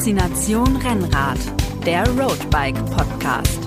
[0.00, 1.38] Faszination Rennrad,
[1.84, 3.60] der Roadbike Podcast.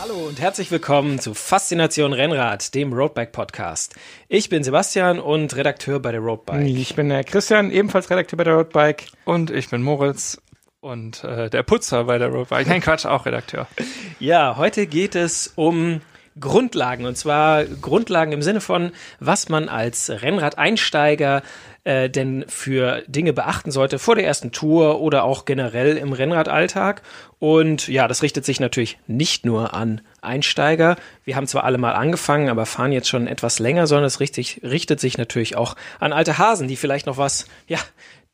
[0.00, 3.96] Hallo und herzlich willkommen zu Faszination Rennrad, dem Roadbike Podcast.
[4.28, 6.66] Ich bin Sebastian und Redakteur bei der Roadbike.
[6.68, 9.04] Ich bin der Christian, ebenfalls Redakteur bei der Roadbike.
[9.26, 10.40] Und ich bin Moritz
[10.80, 12.66] und äh, der Putzer bei der Roadbike.
[12.66, 13.66] Nein, Quatsch, auch Redakteur.
[14.20, 16.00] Ja, heute geht es um
[16.40, 21.42] Grundlagen und zwar Grundlagen im Sinne von, was man als Rennradeinsteiger
[21.88, 27.00] äh, denn für Dinge beachten sollte vor der ersten Tour oder auch generell im Rennradalltag.
[27.38, 30.96] Und ja, das richtet sich natürlich nicht nur an Einsteiger.
[31.24, 35.00] Wir haben zwar alle mal angefangen, aber fahren jetzt schon etwas länger, sondern es richtet
[35.00, 37.78] sich natürlich auch an alte Hasen, die vielleicht noch was, ja,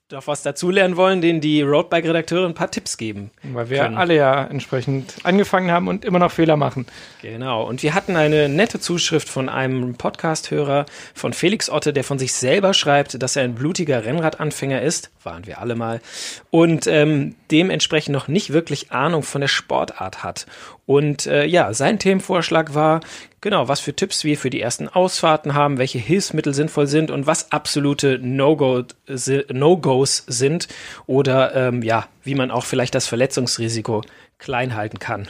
[0.09, 3.31] doch was dazulernen wollen, denen die Roadbike-Redakteure ein paar Tipps geben.
[3.43, 3.97] Weil wir können.
[3.97, 6.85] alle ja entsprechend angefangen haben und immer noch Fehler machen.
[7.23, 7.67] Genau.
[7.67, 10.85] Und wir hatten eine nette Zuschrift von einem Podcast-Hörer
[11.15, 15.11] von Felix Otte, der von sich selber schreibt, dass er ein blutiger Rennradanfänger ist.
[15.23, 16.03] Waren wir alle mal.
[16.51, 20.45] Und ähm, dementsprechend noch nicht wirklich Ahnung von der Sportart hat.
[20.85, 23.01] Und äh, ja, sein Themenvorschlag war,
[23.45, 27.27] genau, was für Tipps wir für die ersten Ausfahrten haben, welche Hilfsmittel sinnvoll sind und
[27.27, 29.83] was absolute No-Gos no
[30.27, 30.67] sind
[31.07, 34.03] oder ähm, ja, wie man auch vielleicht das Verletzungsrisiko
[34.39, 35.29] klein halten kann.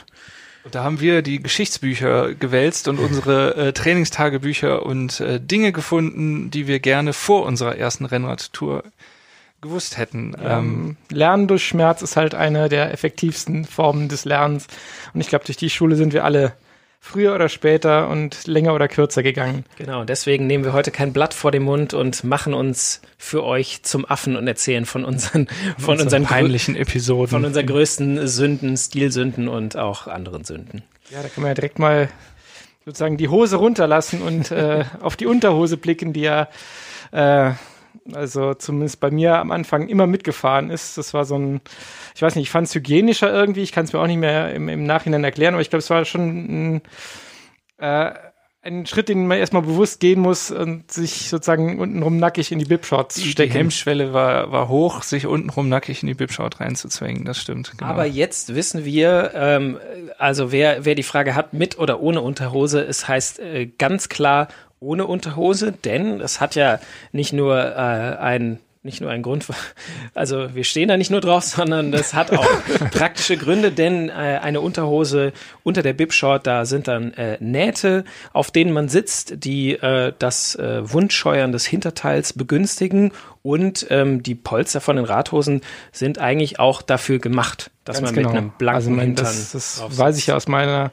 [0.71, 6.67] Da haben wir die Geschichtsbücher gewälzt und unsere äh, Trainingstagebücher und äh, Dinge gefunden, die
[6.67, 8.83] wir gerne vor unserer ersten Rennradtour
[9.61, 10.35] gewusst hätten.
[10.41, 14.67] Ja, ähm, Lernen durch Schmerz ist halt eine der effektivsten Formen des Lernens.
[15.13, 16.53] Und ich glaube, durch die Schule sind wir alle
[17.05, 19.63] früher oder später und länger oder kürzer gegangen.
[19.77, 23.83] Genau, deswegen nehmen wir heute kein Blatt vor den Mund und machen uns für euch
[23.83, 27.27] zum Affen und erzählen von unseren, von unseren peinlichen Episoden.
[27.27, 30.81] Von unseren größten Sünden, Stilsünden und auch anderen Sünden.
[31.11, 32.09] Ja, da können wir ja direkt mal
[32.85, 36.47] sozusagen die Hose runterlassen und äh, auf die Unterhose blicken, die ja
[37.11, 37.51] äh,
[38.13, 40.97] also zumindest bei mir am Anfang immer mitgefahren ist.
[40.97, 41.61] Das war so ein,
[42.15, 44.53] ich weiß nicht, ich fand es hygienischer irgendwie, ich kann es mir auch nicht mehr
[44.53, 46.81] im, im Nachhinein erklären, aber ich glaube, es war schon ein,
[47.77, 48.13] äh,
[48.61, 52.65] ein Schritt, den man erstmal bewusst gehen muss und sich sozusagen untenrum nackig in die
[52.65, 53.51] Bibshorts stecken.
[53.51, 57.73] Die Hemmschwelle war, war hoch, sich untenrum nackig in die Bibshort reinzuzwängen, das stimmt.
[57.77, 57.91] Genau.
[57.91, 59.77] Aber jetzt wissen wir, ähm,
[60.17, 64.47] also wer, wer die Frage hat, mit oder ohne Unterhose, es heißt äh, ganz klar
[64.79, 66.79] ohne Unterhose, denn es hat ja
[67.11, 69.45] nicht nur äh, ein nicht nur ein Grund,
[70.13, 72.47] also wir stehen da nicht nur drauf, sondern das hat auch
[72.91, 78.51] praktische Gründe, denn äh, eine Unterhose unter der Bibshort, da sind dann äh, Nähte, auf
[78.51, 84.81] denen man sitzt, die äh, das äh, Wundscheuern des Hinterteils begünstigen und ähm, die Polster
[84.81, 88.29] von den Radhosen sind eigentlich auch dafür gemacht, dass Ganz man genau.
[88.29, 90.91] mit einem blanken also mein, Hintern das, das weiß ich ja aus meiner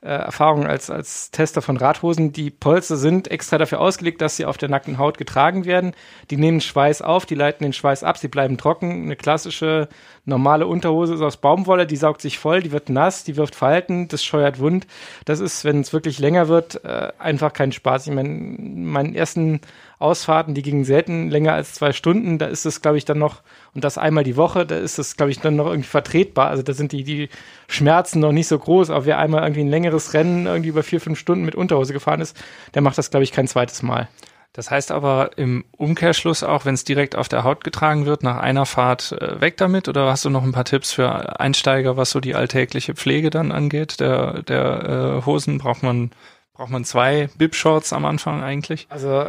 [0.00, 2.32] äh, Erfahrung als, als Tester von Radhosen.
[2.32, 5.92] Die Polster sind extra dafür ausgelegt, dass sie auf der nackten Haut getragen werden.
[6.30, 9.02] Die nehmen Schweiß auf, die leiten den Schweiß ab, sie bleiben trocken.
[9.02, 9.88] Eine klassische
[10.24, 14.06] normale Unterhose ist aus Baumwolle, die saugt sich voll, die wird nass, die wirft Falten,
[14.06, 14.86] das scheuert wund.
[15.24, 18.06] Das ist, wenn es wirklich länger wird, äh, einfach kein Spaß.
[18.06, 19.60] Ich meine, meinen ersten
[19.98, 22.38] Ausfahrten, die gingen selten länger als zwei Stunden.
[22.38, 23.42] Da ist es, glaube ich, dann noch,
[23.74, 26.48] und das einmal die Woche, da ist es, glaube ich, dann noch irgendwie vertretbar.
[26.48, 27.28] Also da sind die, die
[27.66, 28.90] Schmerzen noch nicht so groß.
[28.90, 32.20] Aber wer einmal irgendwie ein längeres Rennen irgendwie über vier, fünf Stunden mit Unterhose gefahren
[32.20, 32.36] ist,
[32.74, 34.08] der macht das, glaube ich, kein zweites Mal.
[34.52, 38.38] Das heißt aber im Umkehrschluss auch, wenn es direkt auf der Haut getragen wird, nach
[38.38, 39.88] einer Fahrt äh, weg damit?
[39.88, 43.52] Oder hast du noch ein paar Tipps für Einsteiger, was so die alltägliche Pflege dann
[43.52, 44.00] angeht?
[44.00, 46.10] Der, der äh, Hosen braucht man,
[46.54, 48.86] braucht man zwei Bib-Shorts am Anfang eigentlich?
[48.90, 49.26] Also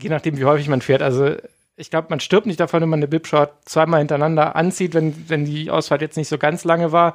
[0.00, 1.02] je nachdem, wie häufig man fährt.
[1.02, 1.36] Also
[1.76, 5.44] ich glaube, man stirbt nicht davon, wenn man eine Bib-Short zweimal hintereinander anzieht, wenn, wenn
[5.44, 7.14] die Ausfahrt jetzt nicht so ganz lange war.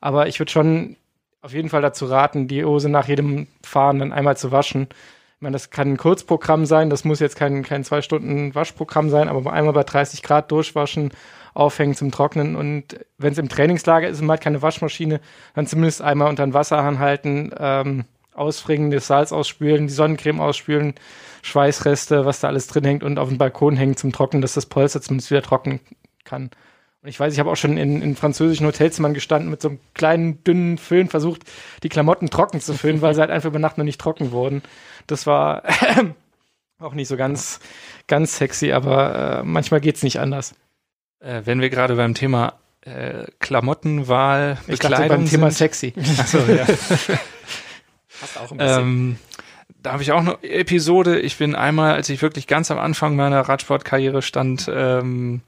[0.00, 0.96] Aber ich würde schon
[1.42, 4.88] auf jeden Fall dazu raten, die Hose nach jedem Fahren dann einmal zu waschen.
[5.36, 9.08] Ich meine, das kann ein Kurzprogramm sein, das muss jetzt kein, kein zwei Stunden Waschprogramm
[9.08, 11.12] sein, aber einmal bei 30 Grad durchwaschen,
[11.54, 15.20] aufhängen zum Trocknen und wenn es im Trainingslager ist und man hat keine Waschmaschine,
[15.54, 18.04] dann zumindest einmal unter den Wasserhahn halten, ähm,
[18.34, 20.94] ausfringen, das Salz ausspülen, die Sonnencreme ausspülen,
[21.42, 24.66] Schweißreste, was da alles drin hängt und auf den Balkon hängen zum Trocknen, dass das
[24.66, 25.80] Polster zumindest wieder trocknen
[26.24, 26.50] kann.
[27.02, 29.80] Und ich weiß, ich habe auch schon in, in französischen Hotelzimmern gestanden mit so einem
[29.94, 31.42] kleinen, dünnen Föhn versucht,
[31.82, 34.62] die Klamotten trocken zu föhnen, weil sie halt einfach über Nacht noch nicht trocken wurden.
[35.06, 35.62] Das war
[36.80, 37.60] auch nicht so ganz,
[38.08, 40.54] ganz sexy, aber äh, manchmal geht's nicht anders.
[41.20, 45.94] Äh, wenn wir gerade beim Thema äh, Klamottenwahl, ich Bekleidung beim Thema sexy.
[46.18, 46.64] Achso, ja.
[48.20, 48.80] Passt auch ein bisschen.
[48.80, 49.16] Ähm,
[49.82, 51.20] da habe ich auch eine Episode.
[51.20, 55.42] Ich bin einmal, als ich wirklich ganz am Anfang meiner Radsportkarriere stand, ähm,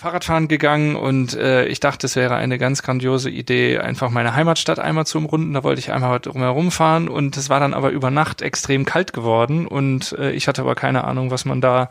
[0.00, 4.78] Fahrradfahren gegangen und äh, ich dachte, es wäre eine ganz grandiose Idee, einfach meine Heimatstadt
[4.78, 5.52] einmal zu umrunden.
[5.52, 9.12] Da wollte ich einmal drumherum fahren und es war dann aber über Nacht extrem kalt
[9.12, 11.90] geworden und äh, ich hatte aber keine Ahnung, was man da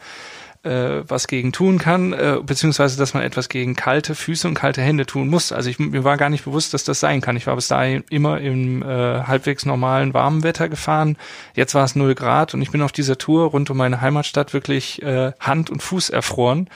[0.64, 4.82] äh, was gegen tun kann, äh, beziehungsweise dass man etwas gegen kalte Füße und kalte
[4.82, 5.52] Hände tun muss.
[5.52, 7.38] Also ich, mir war gar nicht bewusst, dass das sein kann.
[7.38, 8.86] Ich war bis dahin immer im äh,
[9.24, 11.18] halbwegs normalen warmen Wetter gefahren.
[11.56, 14.54] Jetzt war es null Grad und ich bin auf dieser Tour rund um meine Heimatstadt
[14.54, 16.70] wirklich äh, Hand und Fuß erfroren.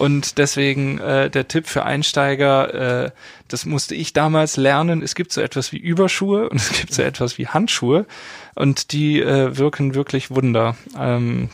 [0.00, 3.10] Und deswegen äh, der Tipp für Einsteiger, äh,
[3.48, 5.02] das musste ich damals lernen.
[5.02, 8.06] Es gibt so etwas wie Überschuhe und es gibt so etwas wie Handschuhe
[8.54, 10.74] und die äh, wirken wirklich Wunder.
[10.98, 11.50] Ähm,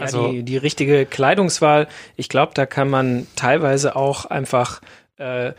[0.00, 4.80] also die, die richtige Kleidungswahl, ich glaube, da kann man teilweise auch einfach
[5.18, 5.52] äh,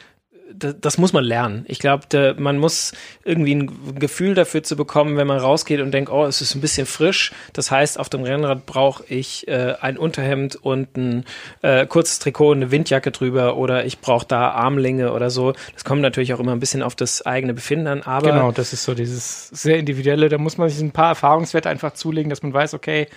[0.53, 1.65] das, muss man lernen.
[1.67, 2.93] Ich glaube, man muss
[3.23, 6.61] irgendwie ein Gefühl dafür zu bekommen, wenn man rausgeht und denkt, oh, es ist ein
[6.61, 7.31] bisschen frisch.
[7.53, 11.25] Das heißt, auf dem Rennrad brauche ich äh, ein Unterhemd und ein
[11.61, 15.53] äh, kurzes Trikot, eine Windjacke drüber oder ich brauche da Armlinge oder so.
[15.73, 18.03] Das kommt natürlich auch immer ein bisschen auf das eigene Befinden an.
[18.03, 20.29] Aber genau, das ist so dieses sehr individuelle.
[20.29, 23.07] Da muss man sich ein paar Erfahrungswerte einfach zulegen, dass man weiß, okay,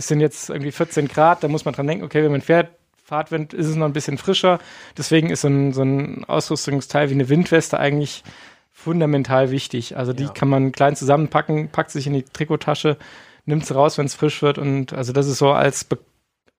[0.00, 1.44] es sind jetzt irgendwie 14 Grad.
[1.44, 2.70] Da muss man dran denken, okay, wenn man fährt,
[3.04, 4.58] Fahrtwind ist es noch ein bisschen frischer.
[4.96, 8.24] Deswegen ist so ein, so ein Ausrüstungsteil wie eine Windweste eigentlich
[8.72, 9.98] fundamental wichtig.
[9.98, 10.30] Also die ja.
[10.30, 12.96] kann man klein zusammenpacken, packt sich in die Trikottasche,
[13.44, 14.56] nimmt sie raus, wenn es frisch wird.
[14.56, 15.98] Und also das ist so als Be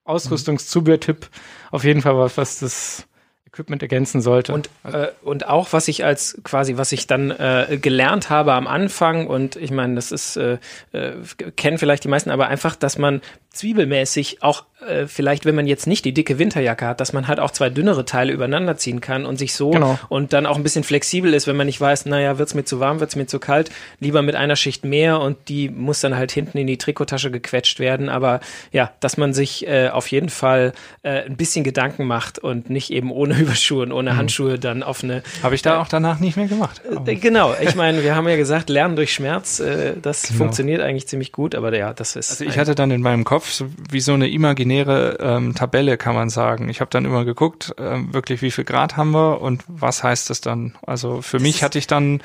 [0.04, 1.28] Ausrüstungszubehörtipp
[1.70, 3.06] auf jeden Fall was, was das
[3.52, 4.54] Equipment ergänzen sollte.
[4.54, 8.66] Und, äh, und auch, was ich als quasi, was ich dann äh, gelernt habe am
[8.66, 10.56] Anfang, und ich meine, das ist, äh,
[10.92, 11.12] äh,
[11.56, 13.20] kennen vielleicht die meisten, aber einfach, dass man
[13.52, 17.40] zwiebelmäßig auch äh, vielleicht, wenn man jetzt nicht die dicke Winterjacke hat, dass man halt
[17.40, 19.98] auch zwei dünnere Teile übereinander ziehen kann und sich so genau.
[20.08, 22.80] und dann auch ein bisschen flexibel ist, wenn man nicht weiß, naja, wird's mir zu
[22.80, 23.70] warm, wird's mir zu kalt,
[24.00, 27.78] lieber mit einer Schicht mehr und die muss dann halt hinten in die Trikottasche gequetscht
[27.78, 28.08] werden.
[28.08, 28.40] Aber
[28.72, 30.72] ja, dass man sich äh, auf jeden Fall
[31.02, 34.16] äh, ein bisschen Gedanken macht und nicht eben ohne Überschuhe und ohne mhm.
[34.16, 35.22] Handschuhe dann auf eine.
[35.42, 36.80] Habe ich da auch danach nicht mehr gemacht.
[37.06, 40.38] Äh, genau, ich meine, wir haben ja gesagt, Lernen durch Schmerz, äh, das genau.
[40.38, 42.30] funktioniert eigentlich ziemlich gut, aber ja, das ist.
[42.30, 46.14] Also ich hatte dann in meinem Kopf so, wie so eine imaginäre ähm, Tabelle, kann
[46.14, 46.68] man sagen.
[46.68, 50.30] Ich habe dann immer geguckt, äh, wirklich wie viel Grad haben wir und was heißt
[50.30, 50.74] das dann.
[50.86, 52.22] Also für das mich hatte ich dann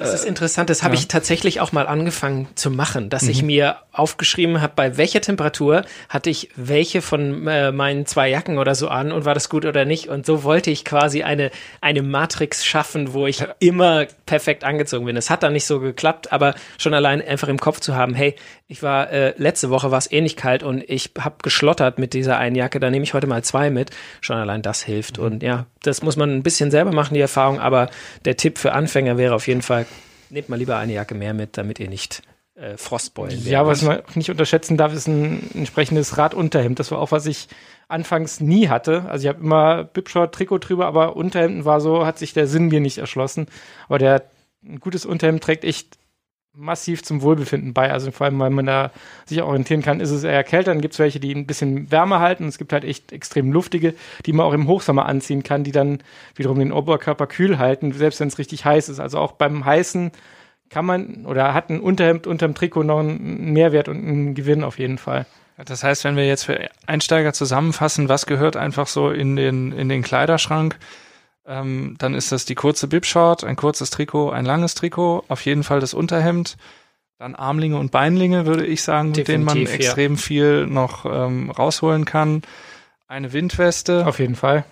[0.00, 1.00] das ist interessant, das habe ja.
[1.00, 3.30] ich tatsächlich auch mal angefangen zu machen, dass mhm.
[3.30, 8.58] ich mir aufgeschrieben habe, bei welcher Temperatur hatte ich welche von äh, meinen zwei Jacken
[8.58, 10.08] oder so an und war das gut oder nicht.
[10.08, 11.50] Und so wollte ich quasi eine,
[11.80, 13.54] eine Matrix schaffen, wo ich ja.
[13.58, 15.16] immer perfekt angezogen bin.
[15.16, 18.36] Es hat dann nicht so geklappt, aber schon allein einfach im Kopf zu haben, hey,
[18.68, 22.14] ich war äh, letzte Woche war es eh nicht kalt und ich habe geschlottert mit
[22.14, 23.90] dieser einen Jacke, da nehme ich heute mal zwei mit.
[24.20, 25.18] Schon allein das hilft.
[25.18, 25.24] Mhm.
[25.24, 27.90] Und ja, das muss man ein bisschen selber machen, die Erfahrung, aber
[28.24, 29.86] der Tipp für Anfänger wäre auf jeden Fall,
[30.30, 32.22] nehmt mal lieber eine Jacke mehr mit, damit ihr nicht
[32.54, 33.52] äh, Frostbeulen werdet.
[33.52, 36.78] Ja, was man nicht unterschätzen darf, ist ein entsprechendes Radunterhemd.
[36.78, 37.48] Das war auch, was ich
[37.88, 39.06] anfangs nie hatte.
[39.08, 42.68] Also ich habe immer Bipshort, Trikot drüber, aber Unterhemden war so, hat sich der Sinn
[42.68, 43.46] mir nicht erschlossen.
[43.88, 44.24] Aber der
[44.62, 45.98] ein gutes Unterhemd trägt echt
[46.54, 47.92] massiv zum Wohlbefinden bei.
[47.92, 48.90] Also vor allem, weil man da
[49.24, 50.72] sich orientieren kann, ist es eher kälter.
[50.72, 52.48] Dann gibt es welche, die ein bisschen wärmer halten.
[52.48, 53.94] Es gibt halt echt extrem luftige,
[54.26, 56.02] die man auch im Hochsommer anziehen kann, die dann
[56.34, 59.00] wiederum den Oberkörper kühl halten, selbst wenn es richtig heiß ist.
[59.00, 60.12] Also auch beim heißen
[60.70, 64.78] kann man oder hat ein Unterhemd unterm Trikot noch einen Mehrwert und einen Gewinn auf
[64.78, 65.26] jeden Fall.
[65.64, 69.88] Das heißt, wenn wir jetzt für Einsteiger zusammenfassen, was gehört einfach so in den, in
[69.88, 70.78] den Kleiderschrank,
[71.50, 75.64] ähm, dann ist das die kurze Bibshort, ein kurzes Trikot, ein langes Trikot, auf jeden
[75.64, 76.56] Fall das Unterhemd,
[77.18, 79.68] dann Armlinge und Beinlinge, würde ich sagen, mit denen man ja.
[79.68, 82.42] extrem viel noch ähm, rausholen kann.
[83.08, 84.06] Eine Windweste.
[84.06, 84.64] Auf jeden Fall.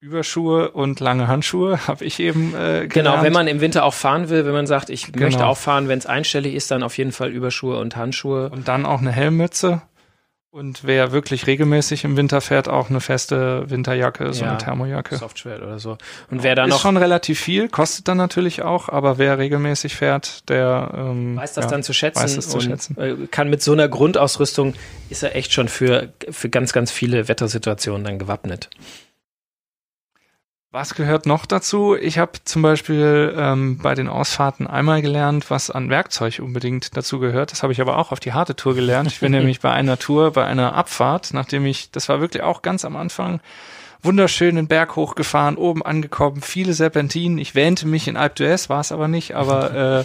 [0.00, 2.92] Überschuhe und lange Handschuhe habe ich eben äh, gelernt.
[2.92, 5.24] Genau, wenn man im Winter auch fahren will, wenn man sagt, ich genau.
[5.24, 8.50] möchte auch fahren, wenn es einstellig ist, dann auf jeden Fall Überschuhe und Handschuhe.
[8.50, 9.82] Und dann auch eine Helmmütze.
[10.54, 15.16] Und wer wirklich regelmäßig im Winter fährt, auch eine feste Winterjacke, so ja, eine Thermojacke.
[15.16, 15.96] Softshell oder so.
[16.30, 16.76] Und wer da noch.
[16.76, 21.54] Ist schon relativ viel, kostet dann natürlich auch, aber wer regelmäßig fährt, der ähm, weiß
[21.54, 22.98] das ja, dann zu schätzen weiß das zu schätzen.
[23.00, 24.74] Äh, kann mit so einer Grundausrüstung,
[25.08, 28.68] ist er echt schon für, für ganz, ganz viele Wettersituationen dann gewappnet.
[30.72, 31.96] Was gehört noch dazu?
[31.96, 37.18] Ich habe zum Beispiel ähm, bei den Ausfahrten einmal gelernt, was an Werkzeug unbedingt dazu
[37.18, 37.52] gehört.
[37.52, 39.12] Das habe ich aber auch auf die harte Tour gelernt.
[39.12, 42.62] Ich bin nämlich bei einer Tour, bei einer Abfahrt, nachdem ich, das war wirklich auch
[42.62, 43.40] ganz am Anfang,
[44.02, 47.36] wunderschön den Berg hochgefahren, oben angekommen, viele Serpentinen.
[47.36, 50.04] Ich wähnte mich in Alpe d'Huez, war es aber nicht, aber äh,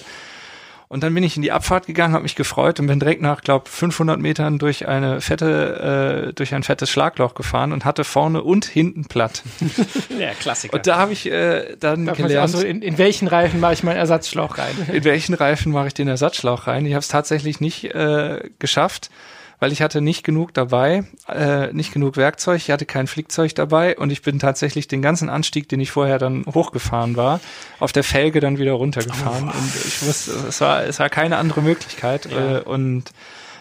[0.89, 3.41] und dann bin ich in die Abfahrt gegangen, habe mich gefreut und bin direkt nach,
[3.41, 8.41] glaube 500 Metern durch eine fette, äh, durch ein fettes Schlagloch gefahren und hatte vorne
[8.41, 9.43] und hinten platt.
[10.17, 10.75] ja, Klassiker.
[10.75, 12.53] Und da habe ich äh, dann Darf gelernt.
[12.53, 14.75] Also in, in welchen Reifen mache ich meinen Ersatzschlauch rein?
[14.91, 16.85] in welchen Reifen mache ich den Ersatzschlauch rein?
[16.85, 19.09] Ich habe es tatsächlich nicht äh, geschafft
[19.59, 23.97] weil ich hatte nicht genug dabei, äh, nicht genug Werkzeug, ich hatte kein Flickzeug dabei
[23.97, 27.39] und ich bin tatsächlich den ganzen Anstieg, den ich vorher dann hochgefahren war,
[27.79, 29.57] auf der Felge dann wieder runtergefahren oh.
[29.57, 32.57] und ich wusste, es war, es war keine andere Möglichkeit ja.
[32.57, 33.11] äh, und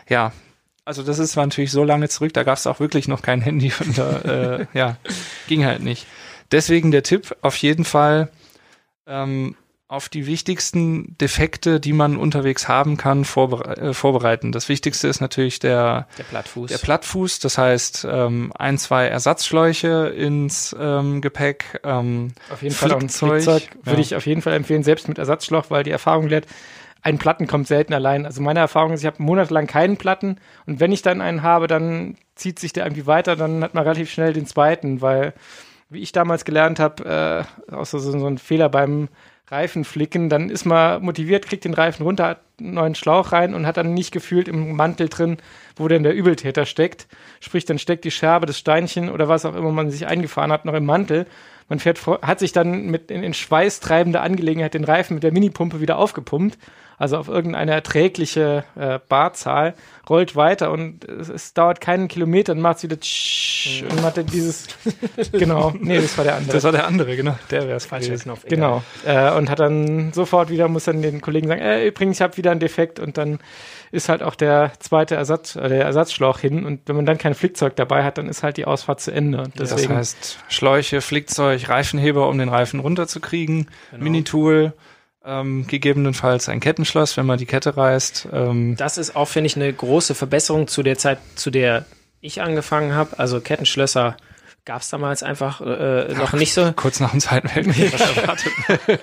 [0.08, 0.32] ja,
[0.84, 3.72] Also das ist natürlich so lange zurück, da gab es auch wirklich noch kein Handy
[3.80, 4.96] und da, äh, ja,
[5.48, 6.06] ging halt nicht.
[6.52, 8.30] Deswegen der Tipp, auf jeden Fall
[9.06, 9.56] ähm,
[9.88, 14.50] auf die wichtigsten Defekte, die man unterwegs haben kann, vorbere äh, vorbereiten.
[14.50, 16.70] Das Wichtigste ist natürlich der, Der Plattfuß.
[16.70, 21.80] der Plattfuß, das heißt ähm, ein, zwei Ersatzschläuche ins ähm, Gepäck.
[21.84, 24.06] Ähm, Auf jeden Fall auch ein Flickzeug, Flickzeug würde ja.
[24.06, 26.46] ich auf jeden Fall empfehlen, selbst mit Ersatzschlauch, weil die Erfahrung lehrt,
[27.02, 28.26] ein Platten kommt selten allein.
[28.26, 31.68] Also meine Erfahrung ist, ich habe monatelang keinen Platten und wenn ich dann einen habe,
[31.68, 35.32] dann zieht sich der irgendwie weiter, dann hat man relativ schnell den zweiten, weil
[35.88, 39.08] wie ich damals gelernt habe, äh, auch so, so, so ein Fehler beim
[39.48, 43.64] Reifenflicken, dann ist man motiviert, kriegt den Reifen runter, hat einen neuen Schlauch rein und
[43.64, 45.36] hat dann nicht gefühlt im Mantel drin,
[45.76, 47.06] wo denn der Übeltäter steckt.
[47.38, 50.64] Sprich, dann steckt die Scherbe, das Steinchen oder was auch immer man sich eingefahren hat,
[50.64, 51.26] noch im Mantel.
[51.68, 55.80] Man fährt hat sich dann mit in, in schweißtreibender Angelegenheit den Reifen mit der Minipumpe
[55.80, 56.58] wieder aufgepumpt,
[56.98, 59.74] also auf irgendeine erträgliche äh, Barzahl,
[60.08, 64.04] rollt weiter und es, es dauert keinen Kilometer, dann macht es wieder tsch und man
[64.04, 64.66] hat dann dieses,
[65.32, 66.52] genau, nee, das war der andere.
[66.52, 67.36] das war der andere, genau.
[67.50, 68.24] Der wäre es Falscher gewesen.
[68.24, 68.44] Knopf.
[68.44, 68.82] egal.
[69.04, 69.30] Genau.
[69.30, 72.36] Äh, und hat dann sofort wieder, muss dann den Kollegen sagen, äh, übrigens, ich habe
[72.36, 73.38] wieder einen Defekt und dann
[73.92, 77.34] ist halt auch der zweite Ersatz, äh, der Ersatzschlauch hin und wenn man dann kein
[77.34, 79.38] Flickzeug dabei hat, dann ist halt die Ausfahrt zu Ende.
[79.38, 84.04] Und Das deswegen, heißt Schläuche, Flickzeug, Reifenheber, um den Reifen runterzukriegen, Genau.
[84.04, 84.72] Minitool,
[85.26, 88.28] ähm, gegebenenfalls ein Kettenschloss, wenn man die Kette reißt.
[88.32, 91.84] Ähm, Das ist auch, finde ich, eine große Verbesserung zu der Zeit, zu der
[92.20, 93.18] ich angefangen habe.
[93.18, 94.16] Also Kettenschlösser
[94.64, 96.72] gab es damals einfach äh, noch nicht so.
[96.74, 97.92] kurz nach dem Zweiten Weltkrieg.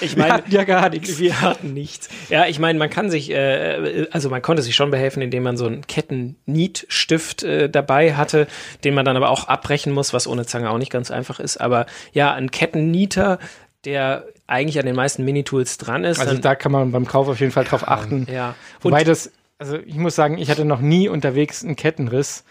[0.00, 1.18] Ich wir meine, hatten ja gar nichts.
[1.18, 2.08] wir hatten nichts.
[2.30, 5.56] Ja, ich meine, man kann sich, äh, also man konnte sich schon behelfen, indem man
[5.56, 8.48] so einen Kettennietstift äh, dabei hatte,
[8.84, 11.58] den man dann aber auch abbrechen muss, was ohne Zange auch nicht ganz einfach ist.
[11.58, 13.38] Aber ja, ein Kettennieter,
[13.84, 16.18] der eigentlich an den meisten Minitools dran ist.
[16.18, 18.26] Also da kann man beim Kauf auf jeden Fall drauf achten.
[18.32, 18.56] ja.
[18.82, 22.44] Und Wobei das, also ich muss sagen, ich hatte noch nie unterwegs einen Kettenriss.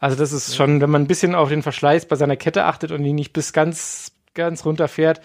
[0.00, 2.90] Also das ist schon, wenn man ein bisschen auf den Verschleiß bei seiner Kette achtet
[2.90, 5.20] und die nicht bis ganz, ganz runter fährt,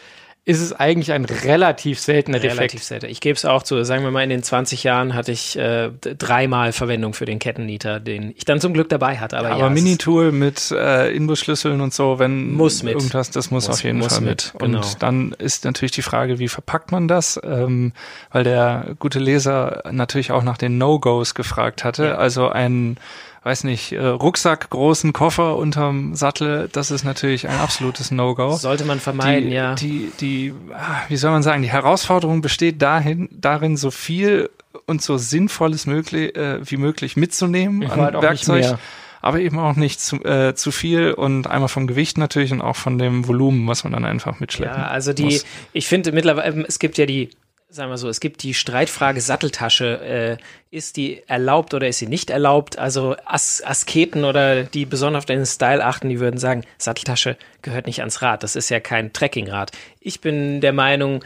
[0.50, 2.84] ist es eigentlich ein relativ seltener Relativ Defekt.
[2.84, 3.06] selten.
[3.06, 3.84] Ich gebe es auch zu.
[3.84, 8.00] Sagen wir mal, in den 20 Jahren hatte ich äh, dreimal Verwendung für den Kettennieter,
[8.00, 9.38] den ich dann zum Glück dabei hatte.
[9.38, 12.96] Aber, Aber ja, Minitool mit äh, Inbusschlüsseln und so, wenn Muss mit.
[12.96, 14.63] irgendwas, das muss, Muss- auf jeden muss Fall mit, mit.
[14.63, 14.79] genau.
[14.79, 17.39] Und dann ist natürlich die Frage, wie verpackt man das?
[17.44, 17.94] Ähm,
[18.32, 22.06] weil der gute Leser natürlich auch nach den No-Gos gefragt hatte.
[22.06, 22.15] Ja.
[22.15, 22.98] Also ein
[23.43, 28.55] weiß nicht, äh, Rucksack, großen Koffer unterm Sattel, das ist natürlich ein absolutes No-Go.
[28.55, 29.75] sollte man vermeiden, die, ja.
[29.75, 34.50] Die, die, ah, wie soll man sagen, die Herausforderung besteht dahin, darin, so viel
[34.86, 38.77] und so Sinnvolles möglich, äh, wie mölich mitzunehmen Ich an halt Werkzeug,
[39.22, 42.75] aber eben auch nicht zu, äh, zu viel und einmal vom Gewicht natürlich und auch
[42.75, 45.46] von dem Volumen, was man dann einfach mitschleppen Ja, also die, muss.
[45.74, 47.29] ich finde mittlerweile, es gibt ja die,
[47.72, 50.38] sagen wir so, es gibt die Streitfrage Satteltasche.
[50.42, 52.78] Äh, ist die erlaubt oder ist sie nicht erlaubt?
[52.78, 57.86] Also As Asketen oder die besonders auf den Style achten, die würden sagen, Satteltasche gehört
[57.86, 58.44] nicht ans Rad.
[58.44, 59.72] Das ist ja kein Trekkingrad.
[60.00, 61.24] Ich bin der Meinung,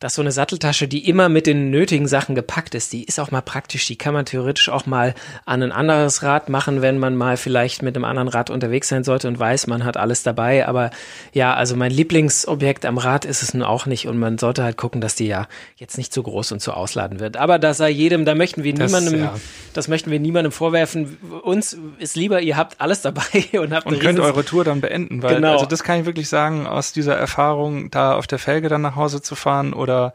[0.00, 3.30] dass so eine Satteltasche, die immer mit den nötigen Sachen gepackt ist, die ist auch
[3.30, 3.86] mal praktisch.
[3.86, 7.82] Die kann man theoretisch auch mal an ein anderes Rad machen, wenn man mal vielleicht
[7.82, 10.66] mit einem anderen Rad unterwegs sein sollte und weiß, man hat alles dabei.
[10.66, 10.90] Aber
[11.32, 14.76] ja, also mein Lieblingsobjekt am Rad ist es nun auch nicht und man sollte halt
[14.76, 15.46] gucken, dass die ja
[15.76, 17.36] jetzt nicht zu groß und zu ausladen wird.
[17.36, 19.34] Aber da sei jedem, da möchten wir Das, niemandem, ja.
[19.76, 21.18] Das möchten wir niemandem vorwerfen.
[21.42, 23.22] Uns ist lieber, ihr habt alles dabei
[23.60, 25.52] und habt Und könnt eure Tour dann beenden, weil Genau.
[25.52, 28.96] also das kann ich wirklich sagen, aus dieser Erfahrung, da auf der Felge dann nach
[28.96, 30.14] Hause zu fahren oder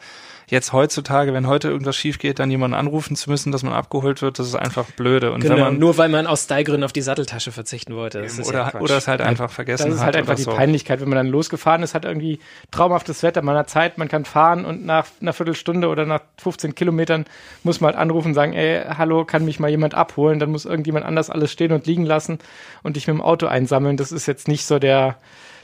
[0.49, 4.21] jetzt heutzutage, wenn heute irgendwas schief geht, dann jemanden anrufen zu müssen, dass man abgeholt
[4.21, 5.31] wird, das ist einfach blöde.
[5.31, 8.21] Und Genau, wenn man nur weil man aus Stylegründen auf die Satteltasche verzichten wollte.
[8.21, 10.37] Das ist ja oder, oder es halt einfach vergessen Das ist hat halt einfach oder
[10.37, 10.51] die so.
[10.51, 12.39] Peinlichkeit, wenn man dann losgefahren ist, hat irgendwie
[12.71, 16.75] traumhaftes Wetter, man hat Zeit, man kann fahren und nach einer Viertelstunde oder nach 15
[16.75, 17.25] Kilometern
[17.63, 20.39] muss man halt anrufen und sagen, ey, hallo, kann mich mal jemand abholen?
[20.39, 22.39] Dann muss irgendjemand anders alles stehen und liegen lassen
[22.83, 23.97] und dich mit dem Auto einsammeln.
[23.97, 25.17] Das ist jetzt nicht so der,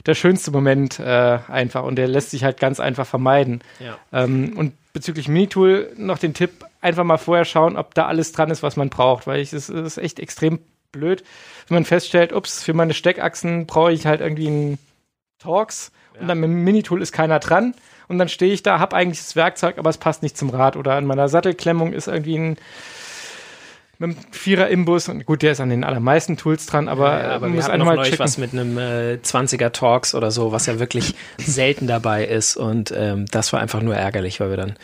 [0.06, 1.82] der schönste Moment äh, einfach.
[1.82, 3.60] Und der lässt sich halt ganz einfach vermeiden.
[3.80, 3.98] Ja.
[4.12, 8.50] Ähm, und bezüglich Minitool noch den Tipp, einfach mal vorher schauen, ob da alles dran
[8.50, 10.60] ist, was man braucht, weil ich, es ist echt extrem
[10.92, 11.24] blöd,
[11.68, 14.78] wenn man feststellt, ups, für meine Steckachsen brauche ich halt irgendwie einen
[15.38, 15.92] Torx.
[16.18, 17.74] Und dann mit dem Minitool ist keiner dran.
[18.08, 20.76] Und dann stehe ich da, habe eigentlich das Werkzeug, aber es passt nicht zum Rad.
[20.76, 22.56] Oder an meiner Sattelklemmung ist irgendwie ein
[23.98, 27.48] mit einem Vierer-Imbus und gut, der ist an den allermeisten Tools dran, aber, Ja, aber
[27.48, 28.24] man wir hatten noch neulich checken.
[28.24, 32.56] was mit einem äh, 20er Talks oder so, was ja wirklich selten dabei ist.
[32.56, 34.74] Und ähm, das war einfach nur ärgerlich, weil wir dann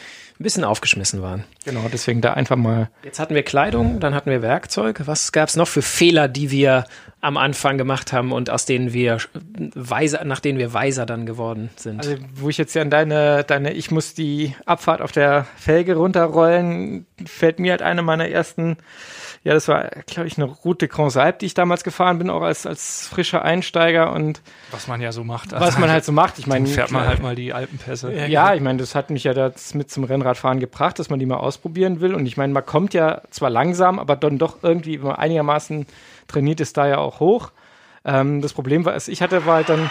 [0.42, 1.44] ein bisschen aufgeschmissen waren.
[1.64, 5.02] Genau, deswegen da einfach mal Jetzt hatten wir Kleidung, dann hatten wir Werkzeug.
[5.06, 6.84] Was gab es noch für Fehler, die wir
[7.20, 9.18] am Anfang gemacht haben und aus denen wir
[9.74, 12.00] weiser, nach denen wir weiser dann geworden sind.
[12.00, 15.94] Also, wo ich jetzt ja an deine, deine, ich muss die Abfahrt auf der Felge
[15.94, 18.76] runterrollen, fällt mir halt eine meiner ersten
[19.44, 22.42] ja, das war, glaube ich, eine Route Grand Alp, die ich damals gefahren bin, auch
[22.42, 25.50] als, als frischer Einsteiger und was man ja so macht.
[25.50, 26.38] Was man halt so macht.
[26.38, 28.12] Ich meine, fährt man halt mal die Alpenpässe.
[28.12, 31.18] Ja, ja, ich meine, das hat mich ja das mit zum Rennradfahren gebracht, dass man
[31.18, 32.14] die mal ausprobieren will.
[32.14, 35.86] Und ich meine, man kommt ja zwar langsam, aber dann doch irgendwie, wenn man einigermaßen
[36.28, 37.50] trainiert ist, da ja auch hoch.
[38.04, 39.90] Ähm, das Problem war, ich hatte, war halt dann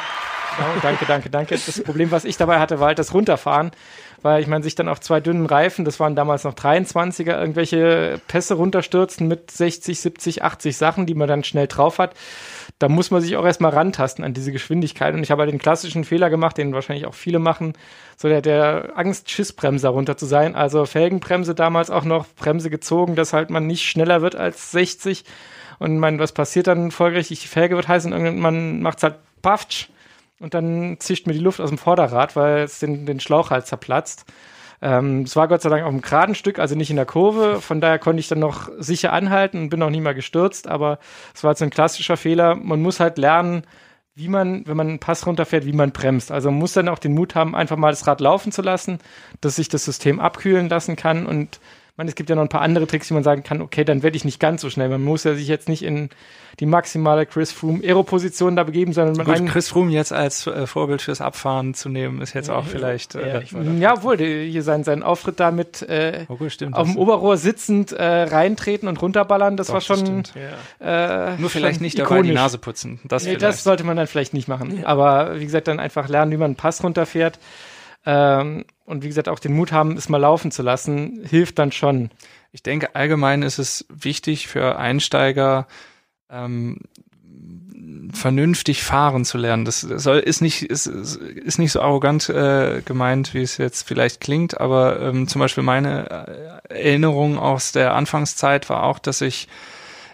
[0.60, 1.56] Oh, danke, danke, danke.
[1.56, 3.72] Das Problem, was ich dabei hatte, war halt das Runterfahren,
[4.24, 8.22] weil ich meine, sich dann auf zwei dünnen Reifen, das waren damals noch 23er, irgendwelche
[8.28, 12.14] Pässe runterstürzen mit 60, 70, 80 Sachen, die man dann schnell drauf hat.
[12.80, 15.14] Da muss man sich auch erstmal rantasten an diese Geschwindigkeit.
[15.14, 17.74] Und ich habe halt den klassischen Fehler gemacht, den wahrscheinlich auch viele machen,
[18.18, 20.56] so der, der Angst-Schiss-Bremser runter zu sein.
[20.56, 25.26] Also Felgenbremse damals auch noch, Bremse gezogen, dass halt man nicht schneller wird als 60.
[25.80, 27.42] Und man, was passiert dann folgerichtig?
[27.42, 29.88] Die Felge wird heiß und irgendwann macht es halt paftsch
[30.42, 33.68] und dann zischt mir die Luft aus dem Vorderrad, weil es den, den Schlauch halt
[33.68, 34.26] zerplatzt.
[34.82, 37.62] Ähm, es war Gott sei Dank auf einem geraden Stück, also nicht in der Kurve.
[37.62, 40.68] Von daher konnte ich dann noch sicher anhalten und bin auch nie mal gestürzt.
[40.68, 40.98] Aber
[41.36, 42.56] es war jetzt ein klassischer Fehler.
[42.56, 43.64] Man muss halt lernen,
[44.16, 46.32] wie man, wenn man einen Pass runterfährt, wie man bremst.
[46.32, 49.00] Also man muss dann auch den Mut haben, einfach mal das Rad laufen zu lassen,
[49.40, 51.60] dass sich das System abkühlen lassen kann und
[51.98, 54.04] meine, es gibt ja noch ein paar andere Tricks, wie man sagen kann, okay, dann
[54.04, 54.90] werde ich nicht ganz so schnell.
[54.90, 56.10] Man muss ja sich jetzt nicht in
[56.60, 60.68] die maximale Chris Froome Aero-Position da begeben, sondern man Gut, Chris Froome jetzt als äh,
[60.68, 63.16] Vorbild fürs Abfahren zu nehmen, ist jetzt auch vielleicht.
[63.16, 66.98] Äh, ja, ja wohl, hier sein, sein Auftritt da mit äh, oh, stimmt, auf dem
[66.98, 70.24] Oberrohr sitzend äh, reintreten und runterballern, das Doch, war schon.
[70.80, 72.10] Das äh, Nur vielleicht nicht ikonisch.
[72.10, 73.00] dabei die Nase putzen.
[73.06, 74.80] Das, nee, das sollte man dann vielleicht nicht machen.
[74.80, 74.88] Ja.
[74.88, 77.40] Aber wie gesagt, dann einfach lernen, wie man einen Pass runterfährt.
[78.06, 81.72] Ähm, und wie gesagt, auch den Mut haben, es mal laufen zu lassen, hilft dann
[81.72, 82.10] schon.
[82.52, 85.68] Ich denke, allgemein ist es wichtig für Einsteiger,
[86.30, 86.80] ähm,
[88.14, 89.66] vernünftig fahren zu lernen.
[89.66, 94.20] Das soll ist nicht ist, ist nicht so arrogant äh, gemeint, wie es jetzt vielleicht
[94.20, 99.48] klingt, aber ähm, zum Beispiel meine äh, Erinnerung aus der Anfangszeit war auch, dass ich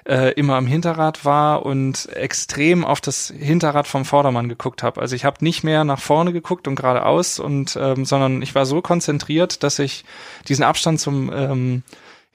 [0.08, 5.02] äh, immer am Hinterrad war und extrem auf das Hinterrad vom Vordermann geguckt habe.
[5.02, 8.66] Also ich habe nicht mehr nach vorne geguckt und geradeaus und ähm, sondern ich war
[8.66, 10.06] so konzentriert, dass ich
[10.48, 11.84] diesen Abstand zum ähm,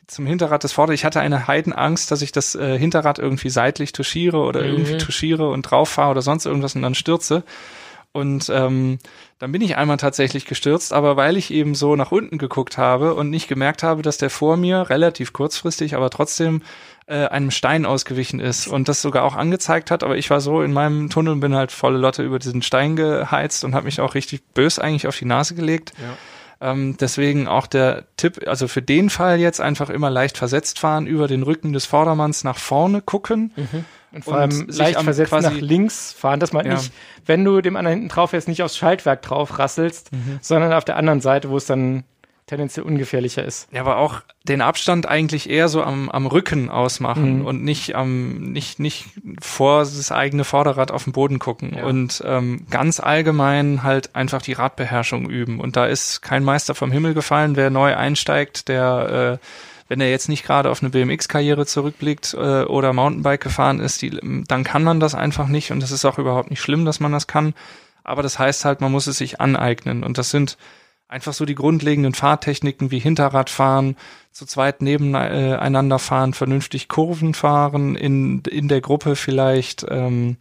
[0.06, 0.92] zum Hinterrad des Vorder.
[0.92, 4.68] Ich hatte eine Heidenangst, dass ich das äh, Hinterrad irgendwie seitlich touchiere oder mhm.
[4.68, 7.44] irgendwie touchiere und drauf fahre oder sonst irgendwas und dann stürze.
[8.12, 8.98] Und ähm,
[9.38, 13.14] dann bin ich einmal tatsächlich gestürzt, aber weil ich eben so nach unten geguckt habe
[13.14, 16.60] und nicht gemerkt habe, dass der vor mir relativ kurzfristig, aber trotzdem
[17.06, 20.62] äh, einem Stein ausgewichen ist und das sogar auch angezeigt hat, aber ich war so
[20.62, 24.00] in meinem Tunnel und bin halt volle Lotte über diesen Stein geheizt und habe mich
[24.00, 25.92] auch richtig bös eigentlich auf die Nase gelegt.
[25.98, 26.70] Ja.
[26.70, 31.08] Ähm, deswegen auch der Tipp, also für den Fall jetzt einfach immer leicht versetzt fahren,
[31.08, 33.52] über den Rücken des Vordermanns nach vorne gucken.
[33.56, 33.84] Mhm.
[34.12, 36.74] Und vor allem leicht versetzt nach links fahren, dass man ja.
[36.74, 36.92] nicht,
[37.26, 40.38] wenn du dem anderen hinten drauf jetzt nicht aufs Schaltwerk drauf rasselst, mhm.
[40.40, 42.04] sondern auf der anderen Seite, wo es dann
[42.52, 43.66] tendenziell ungefährlicher ist.
[43.72, 47.46] Ja, aber auch den Abstand eigentlich eher so am, am Rücken ausmachen mhm.
[47.46, 49.06] und nicht am nicht nicht
[49.40, 51.84] vor das eigene Vorderrad auf den Boden gucken ja.
[51.84, 56.92] und ähm, ganz allgemein halt einfach die Radbeherrschung üben und da ist kein Meister vom
[56.92, 59.46] Himmel gefallen, wer neu einsteigt, der äh,
[59.88, 64.18] wenn er jetzt nicht gerade auf eine BMX-Karriere zurückblickt äh, oder Mountainbike gefahren ist, die,
[64.46, 67.12] dann kann man das einfach nicht und das ist auch überhaupt nicht schlimm, dass man
[67.12, 67.54] das kann.
[68.04, 70.58] Aber das heißt halt, man muss es sich aneignen und das sind
[71.12, 73.96] einfach so die grundlegenden Fahrtechniken wie Hinterradfahren,
[74.30, 80.38] zu zweit nebeneinander fahren, vernünftig Kurven fahren, in, in der Gruppe vielleicht ähm,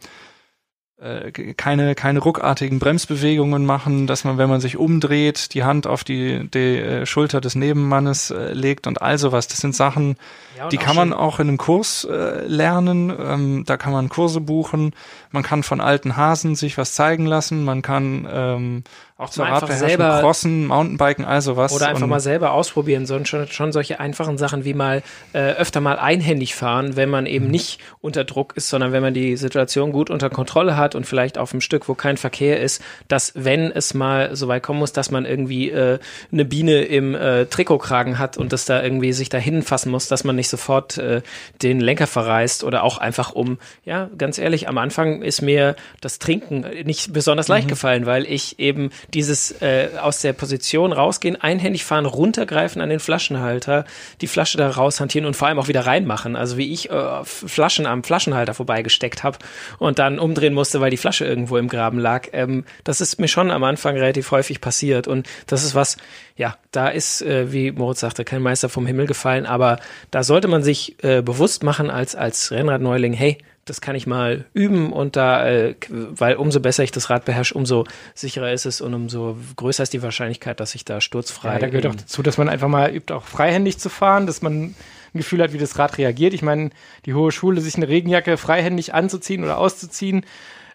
[1.02, 6.04] äh, keine, keine ruckartigen Bremsbewegungen machen, dass man, wenn man sich umdreht, die Hand auf
[6.04, 9.48] die, die äh, Schulter des Nebenmannes äh, legt und all sowas.
[9.48, 10.16] Das sind Sachen,
[10.56, 13.12] ja, die kann man auch in einem Kurs äh, lernen.
[13.18, 14.94] Ähm, da kann man Kurse buchen.
[15.32, 17.64] Man kann von alten Hasen sich was zeigen lassen.
[17.64, 18.84] Man kann ähm,
[19.22, 21.72] auch zur Radbeherrschung crossen, Mountainbiken, all sowas.
[21.72, 25.80] Oder einfach mal selber ausprobieren, sondern schon, schon solche einfachen Sachen wie mal äh, öfter
[25.80, 27.50] mal einhändig fahren, wenn man eben mhm.
[27.52, 31.38] nicht unter Druck ist, sondern wenn man die Situation gut unter Kontrolle hat und vielleicht
[31.38, 34.92] auf einem Stück, wo kein Verkehr ist, dass wenn es mal so weit kommen muss,
[34.92, 35.98] dass man irgendwie äh,
[36.32, 40.24] eine Biene im äh, Trikotkragen hat und das da irgendwie sich da hinfassen muss, dass
[40.24, 41.22] man nicht sofort äh,
[41.62, 46.18] den Lenker verreißt oder auch einfach um, ja, ganz ehrlich, am Anfang ist mir das
[46.18, 47.70] Trinken nicht besonders leicht mhm.
[47.70, 53.00] gefallen, weil ich eben dieses äh, aus der Position rausgehen, einhändig fahren, runtergreifen an den
[53.00, 53.84] Flaschenhalter,
[54.20, 56.36] die Flasche da raushantieren und vor allem auch wieder reinmachen.
[56.36, 59.38] Also wie ich äh, Flaschen am Flaschenhalter vorbeigesteckt habe
[59.78, 62.28] und dann umdrehen musste, weil die Flasche irgendwo im Graben lag.
[62.32, 65.96] Ähm, das ist mir schon am Anfang relativ häufig passiert und das ist was,
[66.36, 69.78] ja, da ist, äh, wie Moritz sagte, kein Meister vom Himmel gefallen, aber
[70.10, 74.44] da sollte man sich äh, bewusst machen als, als Rennradneuling, hey, das kann ich mal
[74.54, 78.80] üben und da, äh, weil umso besser ich das Rad beherrsche, umso sicherer ist es
[78.80, 81.54] und umso größer ist die Wahrscheinlichkeit, dass ich da sturzfrei.
[81.54, 84.42] Ja, da gehört auch dazu, dass man einfach mal übt, auch freihändig zu fahren, dass
[84.42, 84.74] man ein
[85.14, 86.34] Gefühl hat, wie das Rad reagiert.
[86.34, 86.70] Ich meine,
[87.06, 90.24] die hohe Schule, sich eine Regenjacke freihändig anzuziehen oder auszuziehen,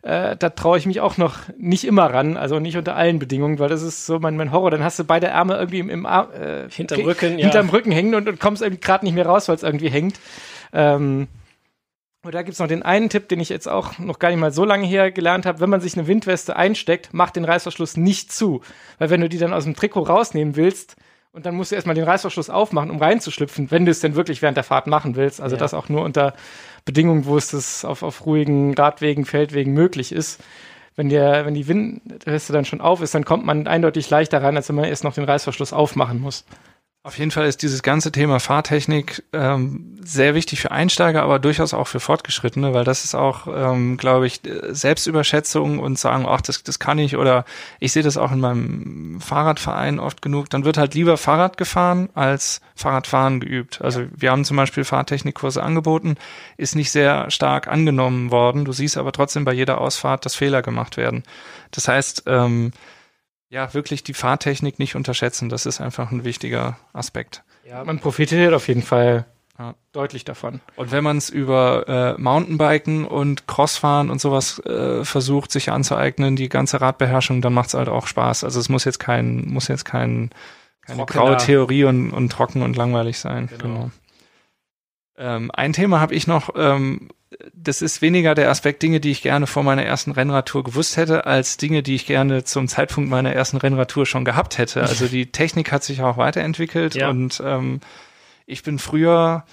[0.04, 3.60] äh, da traue ich mich auch noch nicht immer ran, also nicht unter allen Bedingungen,
[3.60, 4.72] weil das ist so mein, mein Horror.
[4.72, 7.46] Dann hast du beide Arme irgendwie im, im äh, hinterm Rücken, ja.
[7.46, 10.18] hinterm Rücken hängen und, und kommst irgendwie gerade nicht mehr raus, weil es irgendwie hängt.
[10.72, 11.28] Ähm,
[12.24, 14.52] und da gibt's noch den einen Tipp, den ich jetzt auch noch gar nicht mal
[14.52, 15.60] so lange her gelernt habe.
[15.60, 18.62] Wenn man sich eine Windweste einsteckt, mach den Reißverschluss nicht zu.
[18.98, 20.96] Weil wenn du die dann aus dem Trikot rausnehmen willst,
[21.38, 24.42] und dann musst du erstmal den Reißverschluss aufmachen, um reinzuschlüpfen, wenn du es denn wirklich
[24.42, 25.40] während der Fahrt machen willst.
[25.40, 25.60] Also ja.
[25.60, 26.34] das auch nur unter
[26.84, 30.42] Bedingungen, wo es das auf, auf ruhigen Radwegen, Feldwegen möglich ist.
[30.96, 34.56] Wenn, der, wenn die Windweste dann schon auf ist, dann kommt man eindeutig leichter rein,
[34.56, 36.44] als wenn man erst noch den Reißverschluss aufmachen muss.
[37.08, 41.74] Auf jeden Fall ist dieses ganze Thema Fahrtechnik ähm, sehr wichtig für Einsteiger, aber durchaus
[41.74, 46.64] auch für Fortgeschrittene, weil das ist auch, ähm, glaube ich, Selbstüberschätzung und sagen, ach, das,
[46.64, 47.46] das kann ich oder
[47.80, 50.50] ich sehe das auch in meinem Fahrradverein oft genug.
[50.50, 53.82] Dann wird halt lieber Fahrrad gefahren als Fahrradfahren geübt.
[53.82, 56.18] Also wir haben zum Beispiel Fahrtechnikkurse angeboten,
[56.58, 58.66] ist nicht sehr stark angenommen worden.
[58.66, 61.24] Du siehst aber trotzdem bei jeder Ausfahrt, dass Fehler gemacht werden.
[61.72, 62.74] Das heißt, ähm,
[63.50, 65.50] ja, wirklich die Fahrtechnik nicht unterschätzen.
[65.50, 67.44] Das ist einfach ein wichtiger Aspekt.
[67.68, 69.26] Ja, man profitiert auf jeden Fall
[69.58, 69.76] ja.
[69.92, 70.62] deutlich davon.
[70.76, 76.36] Und wenn man es über äh, Mountainbiken und Crossfahren und sowas äh, versucht, sich anzueignen,
[76.36, 78.44] die ganze Radbeherrschung, dann macht es halt auch Spaß.
[78.44, 80.30] Also es muss jetzt kein, muss jetzt kein,
[80.82, 81.24] keine Trockener.
[81.24, 83.48] graue Theorie und, und trocken und langweilig sein.
[83.48, 83.64] Genau.
[83.64, 83.92] genau.
[85.18, 87.10] Ähm, ein Thema habe ich noch, ähm,
[87.54, 91.26] das ist weniger der Aspekt Dinge, die ich gerne vor meiner ersten Rennradtour gewusst hätte,
[91.26, 94.82] als Dinge, die ich gerne zum Zeitpunkt meiner ersten Rennradtour schon gehabt hätte.
[94.82, 97.10] Also die Technik hat sich auch weiterentwickelt ja.
[97.10, 97.82] und ähm,
[98.46, 99.44] ich bin früher,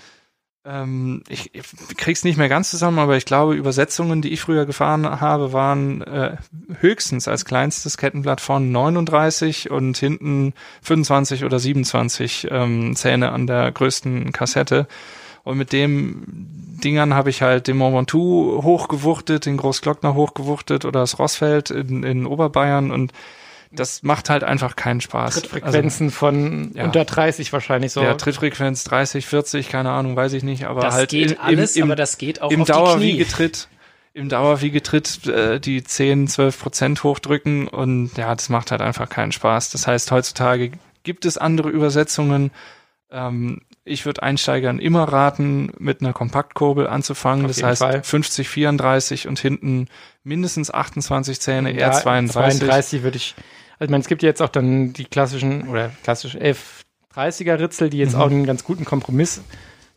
[0.65, 1.65] ähm, ich, ich
[1.97, 6.03] krieg's nicht mehr ganz zusammen, aber ich glaube, Übersetzungen, die ich früher gefahren habe, waren
[6.03, 6.37] äh,
[6.81, 13.73] höchstens als kleinstes Kettenblatt von 39 und hinten 25 oder 27 ähm, Zähne an der
[13.73, 14.87] größten Kassette.
[15.45, 16.25] Und mit dem
[16.83, 22.03] Dingern habe ich halt den Mont Ventoux hochgewuchtet, den Großglockner hochgewuchtet oder das Rossfeld in,
[22.03, 23.13] in Oberbayern und
[23.71, 25.35] das macht halt einfach keinen Spaß.
[25.35, 28.03] Trittfrequenzen also, von ja, unter 30 wahrscheinlich so.
[28.03, 31.77] Ja, Trittfrequenz 30, 40, keine Ahnung, weiß ich nicht, aber das halt geht im, alles,
[31.77, 33.69] im, aber das geht auch im auf Dauerwiegetritt.
[34.13, 39.33] Im Dauerwiegetritt äh, die 10, 12 Prozent hochdrücken und ja, das macht halt einfach keinen
[39.33, 39.71] Spaß.
[39.71, 40.71] Das heißt, heutzutage
[41.03, 42.53] gibt es andere Übersetzungen.
[43.11, 47.45] Ähm, ich würde Einsteigern immer raten, mit einer Kompaktkurbel anzufangen.
[47.45, 48.03] Auf das heißt Fall.
[48.03, 49.89] 50, 34 und hinten
[50.23, 52.61] mindestens 28 Zähne, eher ja, 32.
[52.61, 53.35] 32 würde ich,
[53.79, 57.91] also ich meine, es gibt ja jetzt auch dann die klassischen oder klassisch F30er Ritzel,
[57.91, 58.21] die jetzt mhm.
[58.21, 59.43] auch einen ganz guten Kompromiss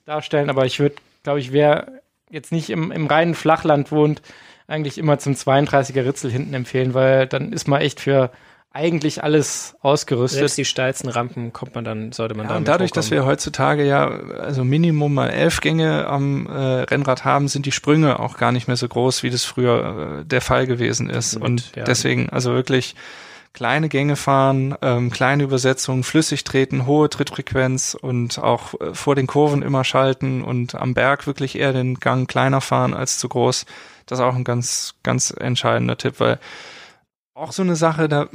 [0.06, 4.22] darstellen, aber ich würde, glaube ich, wer jetzt nicht im, im reinen Flachland wohnt,
[4.68, 8.32] eigentlich immer zum 32er Ritzel hinten empfehlen, weil dann ist man echt für
[8.72, 10.40] eigentlich alles ausgerüstet.
[10.40, 12.58] Selbst die steilsten Rampen kommt man dann, sollte man ja, dann.
[12.60, 17.48] Und dadurch, dass wir heutzutage ja also Minimum mal elf Gänge am äh, Rennrad haben,
[17.48, 20.68] sind die Sprünge auch gar nicht mehr so groß, wie das früher äh, der Fall
[20.68, 21.36] gewesen ist.
[21.36, 21.86] Mit, und ja.
[21.86, 22.96] deswegen also wirklich
[23.54, 29.26] kleine Gänge fahren, ähm, kleine Übersetzungen, flüssig treten, hohe Trittfrequenz und auch äh, vor den
[29.26, 33.66] Kurven immer schalten und am Berg wirklich eher den Gang kleiner fahren als zu groß.
[34.06, 36.38] Das ist auch ein ganz, ganz entscheidender Tipp, weil
[37.38, 38.28] auch so eine Sache, da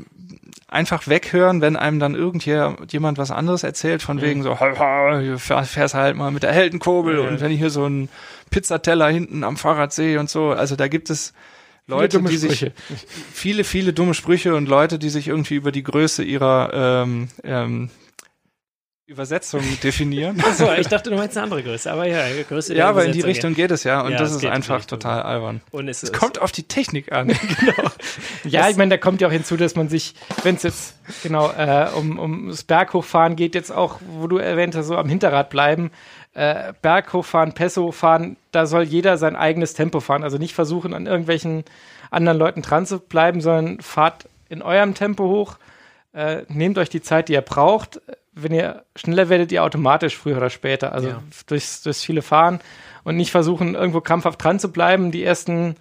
[0.68, 4.22] einfach weghören, wenn einem dann irgendjemand was anderes erzählt, von mhm.
[4.22, 7.28] wegen so, fährst halt mal mit der Heldenkurbel ja.
[7.28, 8.08] und wenn ich hier so einen
[8.50, 11.34] Pizzateller hinten am Fahrrad sehe und so, also da gibt es
[11.86, 12.70] Leute, die sich
[13.32, 17.90] viele, viele dumme Sprüche und Leute, die sich irgendwie über die Größe ihrer ähm, ähm,
[19.06, 20.40] Übersetzung definieren.
[20.44, 23.20] Achso, ich dachte, du meinst eine andere Größe, aber ja, Größe Ja, aber in die
[23.20, 25.60] Richtung geht es ja und ja, das ist einfach total albern.
[25.72, 27.26] Und es, es kommt auf die Technik an.
[27.60, 27.90] genau.
[28.44, 31.50] Ja, ich meine, da kommt ja auch hinzu, dass man sich, wenn es jetzt genau
[31.50, 35.50] äh, um, um das Berghochfahren geht, jetzt auch, wo du erwähnt hast, so am Hinterrad
[35.50, 35.90] bleiben,
[36.34, 40.22] äh, Berghochfahren, Pesso fahren, da soll jeder sein eigenes Tempo fahren.
[40.22, 41.64] Also nicht versuchen, an irgendwelchen
[42.12, 45.56] anderen Leuten dran zu bleiben, sondern fahrt in eurem Tempo hoch.
[46.14, 48.00] Äh, nehmt euch die Zeit, die ihr braucht
[48.34, 50.92] wenn ihr schneller werdet, ihr automatisch früher oder später.
[50.92, 51.22] Also ja.
[51.46, 52.60] durchs, durchs viele Fahren
[53.04, 55.76] und nicht versuchen, irgendwo krampfhaft dran zu bleiben, die ersten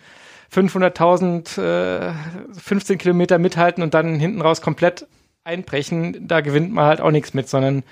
[0.54, 2.14] 500.000, äh,
[2.60, 5.08] 15 Kilometer mithalten und dann hinten raus komplett
[5.44, 6.28] einbrechen.
[6.28, 7.84] Da gewinnt man halt auch nichts mit, sondern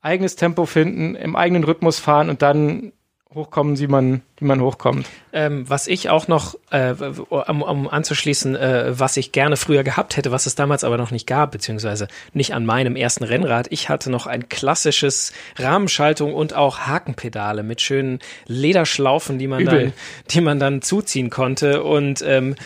[0.00, 2.92] eigenes Tempo finden, im eigenen Rhythmus fahren und dann
[3.34, 5.06] hochkommen, wie man, wie man hochkommt.
[5.32, 6.94] Ähm, was ich auch noch, äh,
[7.28, 11.12] um, um anzuschließen, äh, was ich gerne früher gehabt hätte, was es damals aber noch
[11.12, 13.68] nicht gab, beziehungsweise nicht an meinem ersten Rennrad.
[13.70, 19.92] Ich hatte noch ein klassisches Rahmenschaltung und auch Hakenpedale mit schönen Lederschlaufen, die man, dann,
[20.30, 21.84] die man dann zuziehen konnte.
[21.84, 22.56] Und ähm,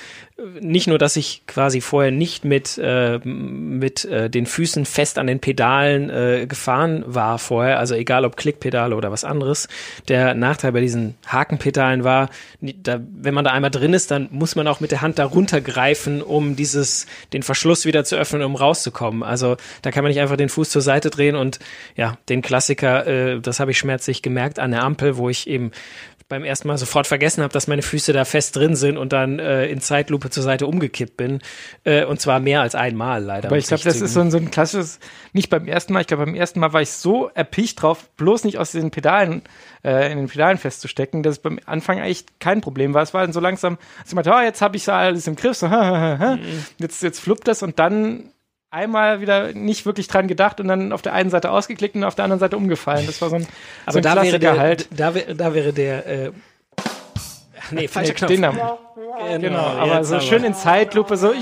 [0.61, 5.29] nicht nur, dass ich quasi vorher nicht mit, äh, mit äh, den Füßen fest an
[5.29, 9.69] den Pedalen äh, gefahren war vorher, also egal ob Klickpedale oder was anderes.
[10.09, 14.57] Der Nachteil bei diesen Hakenpedalen war, da, wenn man da einmal drin ist, dann muss
[14.57, 18.57] man auch mit der Hand da runtergreifen, um dieses, den Verschluss wieder zu öffnen, um
[18.57, 19.23] rauszukommen.
[19.23, 21.61] Also da kann man nicht einfach den Fuß zur Seite drehen und
[21.95, 25.71] ja, den Klassiker, äh, das habe ich schmerzlich gemerkt an der Ampel, wo ich eben
[26.35, 29.39] beim ersten Mal sofort vergessen habe, dass meine Füße da fest drin sind und dann
[29.39, 31.41] äh, in Zeitlupe zur Seite umgekippt bin.
[31.85, 33.49] Äh, und zwar mehr als einmal leider.
[33.49, 34.99] Aber ich glaube, das ist so ein, so ein klassisches,
[35.33, 38.43] nicht beim ersten Mal, ich glaube, beim ersten Mal war ich so erpicht drauf, bloß
[38.45, 39.43] nicht aus den Pedalen,
[39.85, 43.03] äh, in den Pedalen festzustecken, dass es beim Anfang eigentlich kein Problem war.
[43.03, 45.57] Es war dann so langsam, als ich meinte, oh, jetzt habe ich alles im Griff,
[45.57, 46.41] so, mhm.
[46.79, 48.31] jetzt, jetzt fluppt das und dann
[48.75, 52.15] einmal wieder nicht wirklich dran gedacht und dann auf der einen Seite ausgeklickt und auf
[52.15, 53.07] der anderen Seite umgefallen.
[53.07, 53.47] Das war so ein,
[53.87, 54.89] Aber so ein da Klassiker wäre der, halt.
[54.91, 56.33] Da, da wäre der äh,
[57.71, 58.57] nee, falscher Nee, Knopf.
[58.57, 58.79] wir.
[59.39, 61.33] Genau, aber so schön in Zeitlupe, so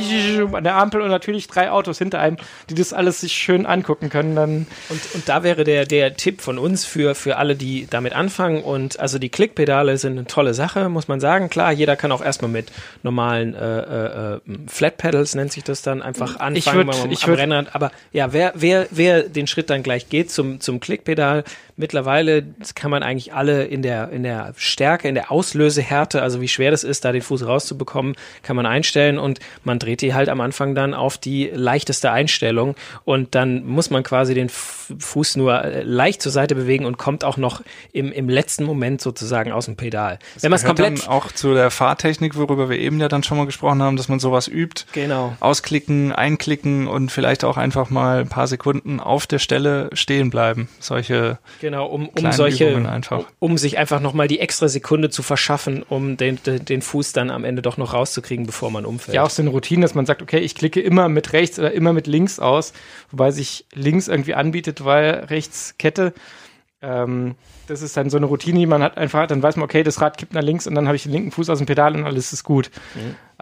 [0.53, 2.37] an der Ampel und natürlich drei Autos hinter einem,
[2.69, 4.37] die das alles sich schön angucken können.
[4.37, 8.15] Dann Und, und da wäre der, der Tipp von uns für, für alle, die damit
[8.15, 8.63] anfangen.
[8.63, 11.49] Und also die Klickpedale sind eine tolle Sache, muss man sagen.
[11.51, 12.71] Klar, jeder kann auch erstmal mit
[13.03, 17.11] normalen äh, äh, äh, Flat Pedals, nennt sich das dann, einfach anfangen Ich würd- man
[17.11, 17.75] ich am würd- Rennrad.
[17.75, 21.45] Aber ja, wer, wer, wer den Schritt dann gleich geht zum, zum Klickpedal,
[21.83, 26.49] mittlerweile kann man eigentlich alle in der, in der Stärke, in der Auslösehärte, also wie
[26.49, 30.31] schwer das ist, da den Fuß rauszubekommen, kann man einstellen und man dreht die halt
[30.31, 35.63] am Anfang dann auf die leichteste Einstellung und dann muss man quasi den Fuß nur
[35.63, 39.67] äh, leicht zur Seite bewegen und kommt auch noch im, im letzten Moment sozusagen aus
[39.67, 40.19] dem Pedal.
[40.41, 43.37] Wenn man es komplett dann auch zu der Fahrtechnik, worüber wir eben ja dann schon
[43.37, 44.85] mal gesprochen haben, dass man sowas übt.
[44.93, 45.37] Genau.
[45.41, 50.69] Ausklicken, einklicken und vielleicht auch einfach mal ein paar Sekunden auf der Stelle stehen bleiben.
[50.79, 53.01] Solche Genau, um, um Kleine solche,
[53.39, 57.45] um sich einfach nochmal die extra Sekunde zu verschaffen, um den, den, Fuß dann am
[57.45, 59.15] Ende doch noch rauszukriegen, bevor man umfällt.
[59.15, 61.73] ja auch so eine Routine, dass man sagt, okay, ich klicke immer mit rechts oder
[61.73, 62.73] immer mit links aus,
[63.11, 66.13] wobei sich links irgendwie anbietet, weil rechts Kette.
[66.81, 67.37] Ähm,
[67.69, 70.01] das ist dann so eine Routine, die man hat einfach, dann weiß man, okay, das
[70.01, 72.05] Rad kippt nach links und dann habe ich den linken Fuß aus dem Pedal und
[72.05, 72.71] alles ist gut.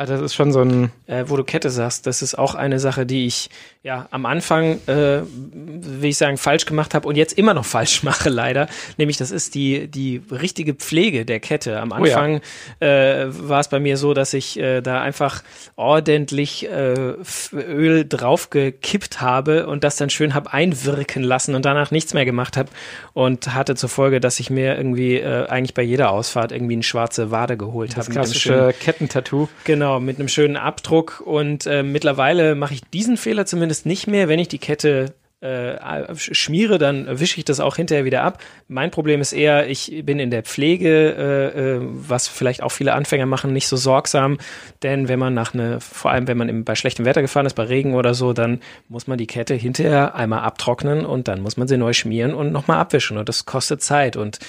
[0.00, 2.78] Also das ist schon so ein, äh, wo du Kette sagst, das ist auch eine
[2.80, 3.50] Sache, die ich
[3.82, 8.02] ja am Anfang, äh, will ich sagen, falsch gemacht habe und jetzt immer noch falsch
[8.02, 8.66] mache, leider.
[8.96, 11.78] Nämlich, das ist die, die richtige Pflege der Kette.
[11.80, 12.16] Am Oh ja.
[12.16, 12.40] Anfang
[12.80, 15.42] äh, war es bei mir so, dass ich äh, da einfach
[15.76, 17.14] ordentlich äh,
[17.52, 22.56] Öl draufgekippt habe und das dann schön habe einwirken lassen und danach nichts mehr gemacht
[22.56, 22.70] habe
[23.12, 26.82] und hatte zur Folge, dass ich mir irgendwie äh, eigentlich bei jeder Ausfahrt irgendwie eine
[26.84, 28.20] schwarze Wade geholt das habe.
[28.20, 29.48] einem schönen- klassische Kettentattoo.
[29.64, 31.22] Genau, mit einem schönen Abdruck.
[31.24, 34.28] Und äh, mittlerweile mache ich diesen Fehler zumindest nicht mehr.
[34.28, 38.42] Wenn ich die Kette äh, schmiere, dann wische ich das auch hinterher wieder ab.
[38.68, 42.92] Mein Problem ist eher, ich bin in der Pflege, äh, äh, was vielleicht auch viele
[42.92, 44.36] Anfänger machen, nicht so sorgsam.
[44.82, 47.54] Denn wenn man nach eine, vor allem wenn man im, bei schlechtem Wetter gefahren ist,
[47.54, 51.56] bei Regen oder so, dann muss man die Kette hinterher einmal abtrocknen und dann muss
[51.56, 53.16] man sie neu schmieren und nochmal abwischen.
[53.16, 54.16] Und das kostet Zeit.
[54.16, 54.40] Und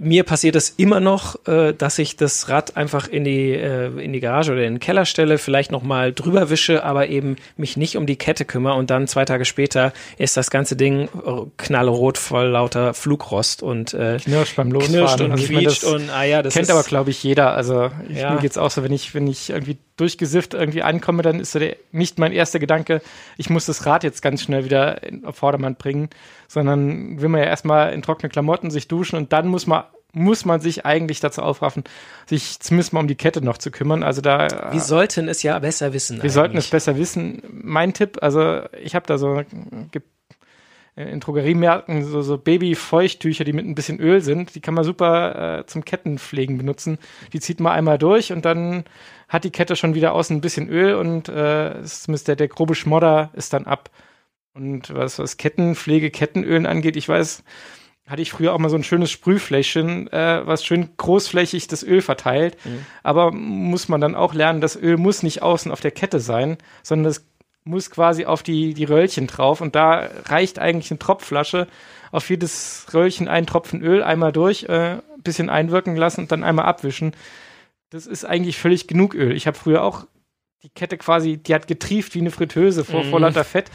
[0.00, 4.12] mir passiert es immer noch, äh, dass ich das Rad einfach in die, äh, in
[4.12, 7.96] die Garage oder in den Keller stelle, vielleicht nochmal drüber wische, aber eben mich nicht
[7.96, 11.08] um die Kette kümmere und dann zwei Tage später ist das ganze Ding äh,
[11.56, 14.92] knallrot voll lauter Flugrost und äh, Knirscht beim Losfahren.
[15.00, 17.54] knirscht und Also meine, quietscht das und ah ja, das kennt aber, glaube ich, jeder.
[17.54, 18.34] Also ich, Ja.
[18.34, 21.58] mir geht's auch so, wenn ich, wenn ich irgendwie durchgesifft irgendwie ankomme, dann ist so
[21.58, 23.02] der, nicht mein erster Gedanke,
[23.36, 26.08] ich muss das Rad jetzt ganz schnell wieder in, auf Vordermann bringen,
[26.48, 30.44] sondern will man ja erstmal in trockene Klamotten sich duschen und dann muss man muss
[30.44, 31.84] man sich eigentlich dazu aufraffen,
[32.26, 34.02] sich zumindest mal um die Kette noch zu kümmern.
[34.02, 36.20] Also da wir sollten es ja besser wissen.
[36.20, 36.70] wir sollten es eigentlich.
[36.72, 37.42] besser wissen.
[37.48, 39.42] Mein Tipp, also ich habe da so
[39.92, 40.08] gibt
[40.96, 44.54] in Drogeriemärkten so, so Babyfeuchttücher, die mit ein bisschen Öl sind.
[44.54, 46.98] Die kann man super äh, zum Kettenpflegen benutzen.
[47.32, 48.84] Die zieht man einmal durch und dann
[49.28, 52.48] hat die Kette schon wieder außen ein bisschen Öl und äh, ist zumindest der, der
[52.48, 53.90] grobe Schmodder ist dann ab.
[54.52, 57.44] Und was, was Kettenpflege, Kettenölen angeht, ich weiß,
[58.08, 62.02] hatte ich früher auch mal so ein schönes Sprühfläschchen, äh, was schön großflächig das Öl
[62.02, 62.56] verteilt.
[63.04, 66.58] Aber muss man dann auch lernen, das Öl muss nicht außen auf der Kette sein,
[66.82, 67.29] sondern das
[67.70, 69.60] muss quasi auf die, die Röllchen drauf.
[69.60, 71.66] Und da reicht eigentlich eine Tropfflasche.
[72.12, 76.66] Auf jedes Röllchen ein Tropfen Öl, einmal durch, äh, bisschen einwirken lassen und dann einmal
[76.66, 77.12] abwischen.
[77.90, 79.32] Das ist eigentlich völlig genug Öl.
[79.36, 80.06] Ich habe früher auch
[80.62, 83.70] die Kette quasi, die hat getrieft wie eine Fritteuse vor, vor lauter Fett.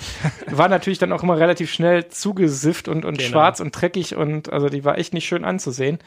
[0.47, 3.29] War natürlich dann auch immer relativ schnell zugesifft und, und Genau.
[3.29, 5.97] schwarz und dreckig und also die war echt nicht schön anzusehen.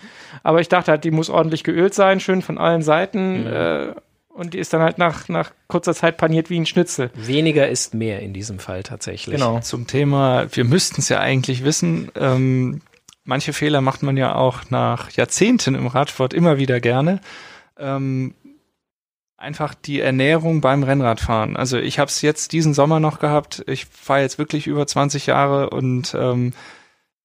[0.44, 3.44] Aber ich dachte halt, die muss ordentlich geölt sein, schön von allen Seiten.
[3.46, 3.94] Äh,
[4.29, 7.11] und die ist dann halt nach, nach kurzer Zeit paniert wie ein Schnitzel.
[7.14, 9.37] Weniger ist mehr in diesem Fall tatsächlich.
[9.37, 9.61] Genau.
[9.61, 12.81] Zum Thema, wir müssten es ja eigentlich wissen, ähm,
[13.25, 17.21] manche Fehler macht man ja auch nach Jahrzehnten im Radsport immer wieder gerne.
[17.79, 18.35] Ähm,
[19.37, 21.57] einfach die Ernährung beim Rennradfahren.
[21.57, 23.62] Also ich habe es jetzt diesen Sommer noch gehabt.
[23.67, 26.53] Ich fahre jetzt wirklich über 20 Jahre und ähm,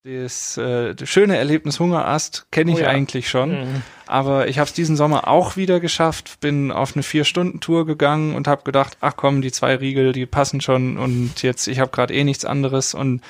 [0.03, 2.87] das, äh, das schöne Erlebnis Hungerast kenne ich Oh ja.
[2.89, 3.51] eigentlich schon.
[3.51, 3.81] Mhm.
[4.05, 8.47] Aber ich habe es diesen Sommer auch wieder geschafft, bin auf eine Vier-Stunden-Tour gegangen und
[8.47, 12.13] habe gedacht, ach komm, die zwei Riegel, die passen schon und jetzt, ich habe gerade
[12.13, 12.93] eh nichts anderes.
[12.93, 13.21] Und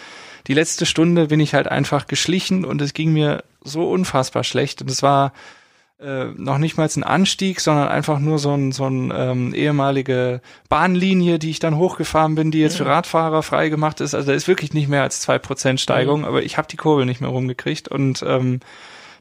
[0.48, 4.82] die letzte Stunde bin ich halt einfach geschlichen und es ging mir so unfassbar schlecht.
[4.82, 5.32] Und es war
[6.04, 10.42] äh, noch nicht mal ein Anstieg, sondern einfach nur so ein, so ein ähm, ehemalige
[10.70, 14.14] Bahnlinie, die ich dann hochgefahren bin, die jetzt für Radfahrer freigemacht ist.
[14.14, 17.06] Also da ist wirklich nicht mehr als zwei Prozent Steigung, aber ich habe die Kurbel
[17.06, 17.88] nicht mehr rumgekriegt.
[17.88, 18.60] Und ähm,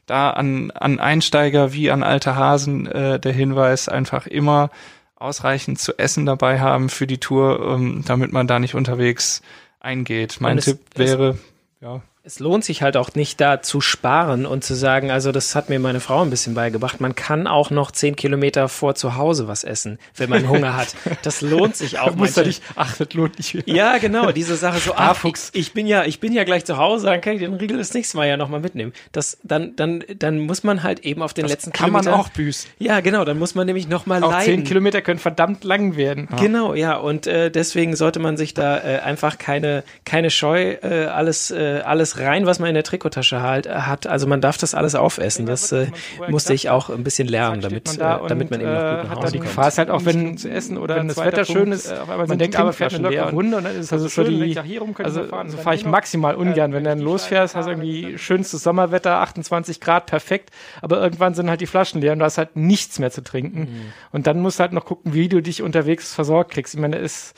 [0.05, 4.69] da an, an Einsteiger wie an alte Hasen äh, der Hinweis, einfach immer
[5.15, 9.41] ausreichend zu essen dabei haben für die Tour, ähm, damit man da nicht unterwegs
[9.79, 10.37] eingeht.
[10.41, 11.37] Mein es- Tipp es- wäre,
[11.79, 15.55] ja, Es lohnt sich halt auch nicht da zu sparen und zu sagen, also das
[15.55, 19.17] hat mir meine Frau ein bisschen beigebracht, man kann auch noch zehn Kilometer vor zu
[19.17, 20.95] Hause was essen, wenn man Hunger hat.
[21.23, 22.07] Das lohnt sich auch.
[22.13, 23.67] Ja manche- nicht, ach, das lohnt nicht.
[23.67, 25.49] Ja, genau, diese Sache so, ach, ich, Sparfuchs.
[25.53, 27.93] ich bin ja, ich bin ja gleich zu Hause, dann kann ich den Riegel das
[27.93, 28.93] nächste Mal ja nochmal mitnehmen.
[29.11, 32.23] Das, dann, dann, dann muss man halt eben auf den letzten kann man Kilometer.
[32.23, 32.69] auch büßen.
[32.79, 34.45] Ja, genau, dann muss man nämlich nochmal leiden.
[34.45, 36.29] zehn Kilometer können verdammt lang werden.
[36.39, 41.07] Genau, ja, und äh, deswegen sollte man sich da äh, einfach keine, keine Scheu, äh,
[41.07, 44.07] alles, äh, alles rein, was man in der Trikottasche halt, äh, hat.
[44.07, 45.45] Also man darf das alles aufessen.
[45.45, 45.87] Das äh,
[46.29, 48.87] musste ich auch ein bisschen lernen, damit, äh, man da damit man eben noch gut
[48.87, 49.39] äh, nach hat Hause die.
[49.39, 52.01] Gefahr ist halt auch, wenn, zu essen oder wenn das Wetter schön ist, äh, auf
[52.01, 53.29] einmal man sind denkt aber, fährt eine leer.
[53.29, 55.75] Runde und dann ist also so die, ich sag, hier rum können also so fahre
[55.75, 60.05] ich maximal ungern, äh, wenn du dann losfährst, hast Scheiben irgendwie schönstes Sommerwetter, 28 Grad,
[60.05, 63.23] perfekt, aber irgendwann sind halt die Flaschen leer und du hast halt nichts mehr zu
[63.23, 63.59] trinken.
[63.59, 63.93] Mhm.
[64.11, 66.73] Und dann musst du halt noch gucken, wie du dich unterwegs versorgt kriegst.
[66.73, 67.33] Ich meine, ist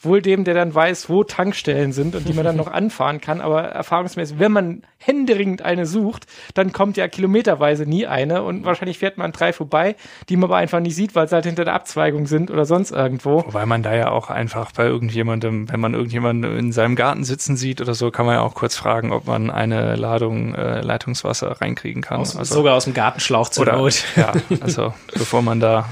[0.00, 3.40] wohl dem, der dann weiß, wo Tankstellen sind und die man dann noch anfahren kann,
[3.40, 8.98] aber erfahrungsmäßig, wenn man händeringend eine sucht, dann kommt ja kilometerweise nie eine und wahrscheinlich
[8.98, 9.96] fährt man drei vorbei,
[10.28, 12.90] die man aber einfach nicht sieht, weil sie halt hinter der Abzweigung sind oder sonst
[12.90, 13.44] irgendwo.
[13.44, 17.56] Wobei man da ja auch einfach bei irgendjemandem, wenn man irgendjemanden in seinem Garten sitzen
[17.56, 21.60] sieht oder so, kann man ja auch kurz fragen, ob man eine Ladung äh, Leitungswasser
[21.60, 22.20] reinkriegen kann.
[22.20, 24.04] Aus, also, sogar aus dem Gartenschlauch zur oder, Not.
[24.16, 25.88] ja, also bevor man da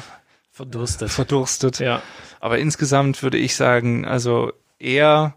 [0.57, 1.11] Verdurstet.
[1.11, 1.81] verdurstet.
[1.81, 2.01] Ja.
[2.41, 5.37] Aber insgesamt würde ich sagen, also eher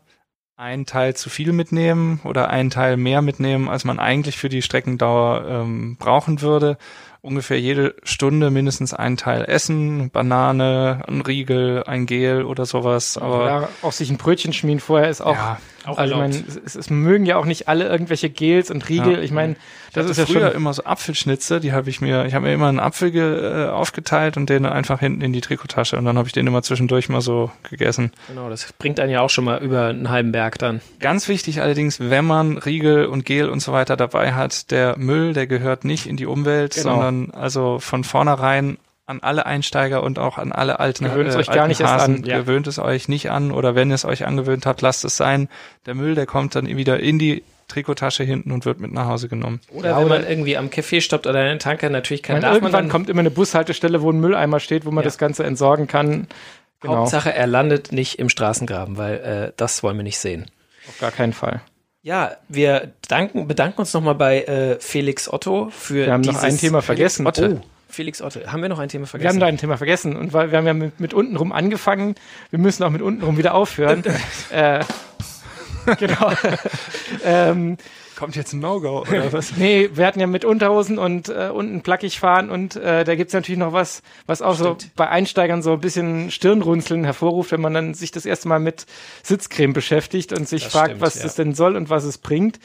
[0.56, 4.62] einen Teil zu viel mitnehmen oder einen Teil mehr mitnehmen, als man eigentlich für die
[4.62, 6.78] Streckendauer ähm, brauchen würde.
[7.20, 13.18] Ungefähr jede Stunde mindestens einen Teil essen, Banane, ein Riegel, ein Gel oder sowas.
[13.18, 16.44] Aber ja, auch sich ein Brötchen schmieren vorher ist auch, ja, Auch also ich meine,
[16.66, 19.14] es, es, mögen ja auch nicht alle irgendwelche Gels und Riegel.
[19.14, 19.20] Ja.
[19.20, 19.56] Ich meine,
[19.94, 22.46] das das ist ja früher schon immer so Apfelschnitze, die habe ich mir, ich habe
[22.46, 26.06] mir immer einen Apfel ge, äh, aufgeteilt und den einfach hinten in die Trikottasche und
[26.06, 28.12] dann habe ich den immer zwischendurch mal so gegessen.
[28.28, 30.82] Genau, das bringt einen ja auch schon mal über einen halben Berg dann.
[31.00, 35.34] Ganz wichtig allerdings, wenn man Riegel und Gel und so weiter dabei hat, der Müll,
[35.34, 36.96] der gehört nicht in die Umwelt, Genau.
[36.96, 38.78] sondern also von vornherein
[39.10, 41.94] an alle Einsteiger und auch an alle alten Gewöhnt es euch alten gar nicht erst
[41.94, 42.38] Hasen, an, ja.
[42.40, 45.50] Gewöhnt es euch nicht an oder wenn ihr es euch angewöhnt habt, lasst es sein.
[45.86, 49.28] Der Müll, der kommt dann wieder in die Trikottasche hinten und wird mit nach Hause
[49.28, 49.60] genommen.
[49.72, 52.42] Oder Ja, wenn oder- man irgendwie am Café stoppt oder einen Tanker, natürlich ich kann,
[52.42, 55.08] meine, irgendwann dann, kommt immer eine Bushaltestelle, wo ein Mülleimer steht, wo man Ja.
[55.08, 56.28] das Ganze entsorgen kann.
[56.82, 59.16] Genau, Hauptsache, er landet nicht im Straßengraben, weil
[59.50, 60.46] äh, das wollen wir nicht sehen.
[60.88, 61.62] auf gar keinen Fall.
[62.02, 66.44] Ja, wir danken, bedanken uns nochmal bei äh, Felix Otto für Wir haben noch dieses
[66.44, 67.28] ein Thema vergessen.
[67.28, 67.60] Otte.
[67.62, 68.40] Oh, Felix Otto.
[68.48, 69.40] Haben wir noch ein Thema Wir haben vergessen?
[69.40, 72.16] da ein Thema vergessen und weil wir haben ja mit, mit untenrum angefangen,
[72.52, 74.04] wir müssen auch mit untenrum wieder aufhören.
[74.52, 74.84] äh,
[75.98, 76.32] genau.
[77.26, 77.78] ähm,
[78.16, 79.56] Kommt jetzt ein No-Go oder was?
[79.56, 83.34] nee, wir hatten ja mit Unterhosen und äh, unten plackig fahren und äh, da gibt's
[83.34, 84.96] natürlich noch was, was auch so Stimmt.
[84.96, 88.86] bei Einsteigern so ein bisschen Stirnrunzeln hervorruft, wenn man dann sich das erste Mal mit
[89.24, 91.24] Sitzcreme beschäftigt und sich Das fragt, stimmt, was ja.
[91.24, 92.60] das denn soll und was es bringt.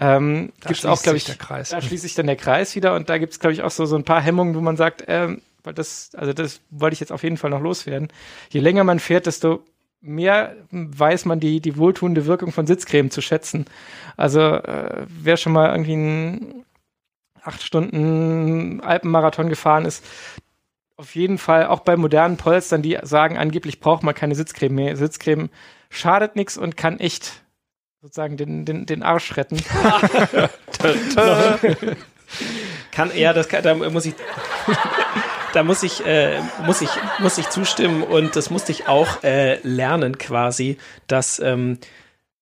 [0.00, 1.70] Ähm, Da gibt's auch, schließt glaube sich ich, der Kreis.
[1.70, 3.96] da schließt sich dann der Kreis wieder und da gibt's glaube ich, auch so, so
[3.96, 7.22] ein paar Hemmungen, wo man sagt, ähm, weil das, also das wollte ich jetzt auf
[7.22, 8.08] jeden Fall noch loswerden.
[8.50, 9.64] Je länger man fährt, desto
[10.00, 13.64] mehr weiß man die, die wohltuende Wirkung von Sitzcreme zu schätzen.
[14.16, 16.64] Also äh, wer schon mal irgendwie einen
[17.42, 20.04] acht Stunden Alpenmarathon gefahren ist,
[20.96, 24.96] auf jeden Fall auch bei modernen Polstern, die sagen, angeblich braucht man keine Sitzcreme mehr.
[24.96, 25.48] Sitzcreme
[25.90, 27.42] schadet nichts und kann echt
[28.00, 29.56] sozusagen den, den, den Arsch retten.
[32.92, 34.14] Kann, ja, das kann, da muss ich,
[35.52, 36.90] da muss ich, äh, muss ich,
[37.20, 40.76] muss ich zustimmen und das musste ich auch äh, lernen quasi,
[41.06, 41.78] dass ähm,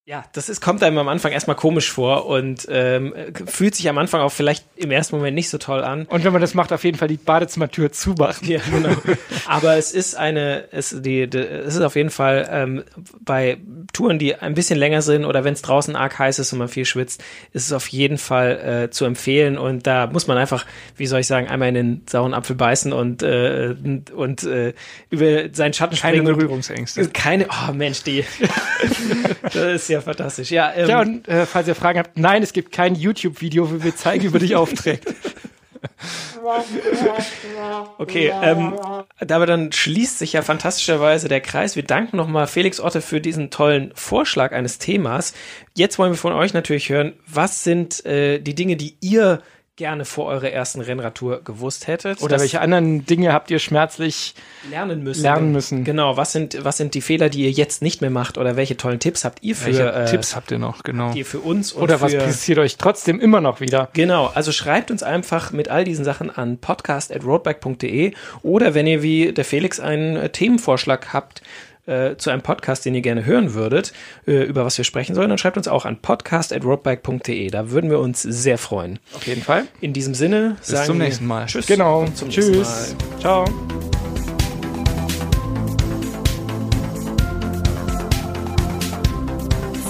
[0.08, 3.12] ja, das ist, kommt einem am Anfang erstmal komisch vor und ähm,
[3.46, 6.06] fühlt sich am Anfang auch vielleicht im ersten Moment nicht so toll an.
[6.06, 8.46] Und wenn man das macht, auf jeden Fall die Badezimmertür zumachen.
[8.46, 8.94] Ja, genau.
[9.46, 12.84] Aber es ist eine, es, die, die, es ist auf jeden Fall ähm,
[13.18, 13.58] bei
[13.92, 16.68] Touren, die ein bisschen länger sind oder wenn es draußen arg heiß ist und man
[16.68, 19.58] viel schwitzt, ist es auf jeden Fall äh, zu empfehlen.
[19.58, 22.92] Und da muss man einfach, wie soll ich sagen, einmal in den sauren Apfel beißen
[22.92, 23.74] und, äh,
[24.14, 24.72] und äh,
[25.10, 26.36] über seinen Schatten Keine springen.
[26.36, 27.08] Berührungsängste.
[27.08, 28.24] Keine, oh Mensch, die.
[29.42, 30.50] das ist ja fantastisch.
[30.50, 33.82] Ja, ähm, Ja, und äh, falls ihr Fragen habt, nein, es gibt kein YouTube-Video, wo
[33.82, 35.06] wir zeigen, wie man dich aufträgt.
[37.98, 38.74] Okay, ähm,
[39.28, 41.76] aber dann schließt sich ja fantastischerweise der Kreis.
[41.76, 45.34] Wir danken nochmal Felix Otte für diesen tollen Vorschlag eines Themas.
[45.74, 49.42] Jetzt wollen wir von euch natürlich hören, was sind äh, die Dinge, die ihr
[49.76, 52.22] gerne vor eurer ersten Rennradtour gewusst hättet?
[52.22, 54.34] Oder welche anderen Dinge habt ihr schmerzlich
[54.70, 55.22] lernen müssen.
[55.22, 55.84] lernen müssen?
[55.84, 58.38] Genau, was sind, was sind die Fehler, die ihr jetzt nicht mehr macht?
[58.38, 60.82] Oder welche tollen Tipps habt ihr für, Welche äh, Tipps habt ihr noch?
[60.82, 61.12] Genau.
[61.12, 61.72] ihr für uns?
[61.72, 63.90] Und Oder was für, passiert euch trotzdem immer noch wieder?
[63.92, 69.32] Genau, also schreibt uns einfach mit all diesen Sachen an podcast.roadbike.de oder wenn ihr wie
[69.32, 71.42] der Felix einen äh, Themenvorschlag habt
[71.86, 73.92] äh, zu einem Podcast, den ihr gerne hören würdet,
[74.26, 77.48] äh, über was wir sprechen sollen, dann schreibt uns auch an podcast.roadbike.de.
[77.48, 78.98] Da würden wir uns sehr freuen.
[79.14, 79.66] Auf jeden Fall.
[79.80, 81.46] In diesem Sinne Bis sagen zum nächsten Mal.
[81.46, 81.66] Tschüss.
[81.66, 82.06] Genau.
[82.14, 82.94] zum Tschüss.
[83.14, 83.20] Mal.
[83.20, 83.44] Ciao.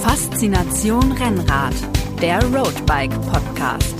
[0.01, 1.73] Faszination Rennrad,
[2.21, 3.95] der Roadbike Podcast.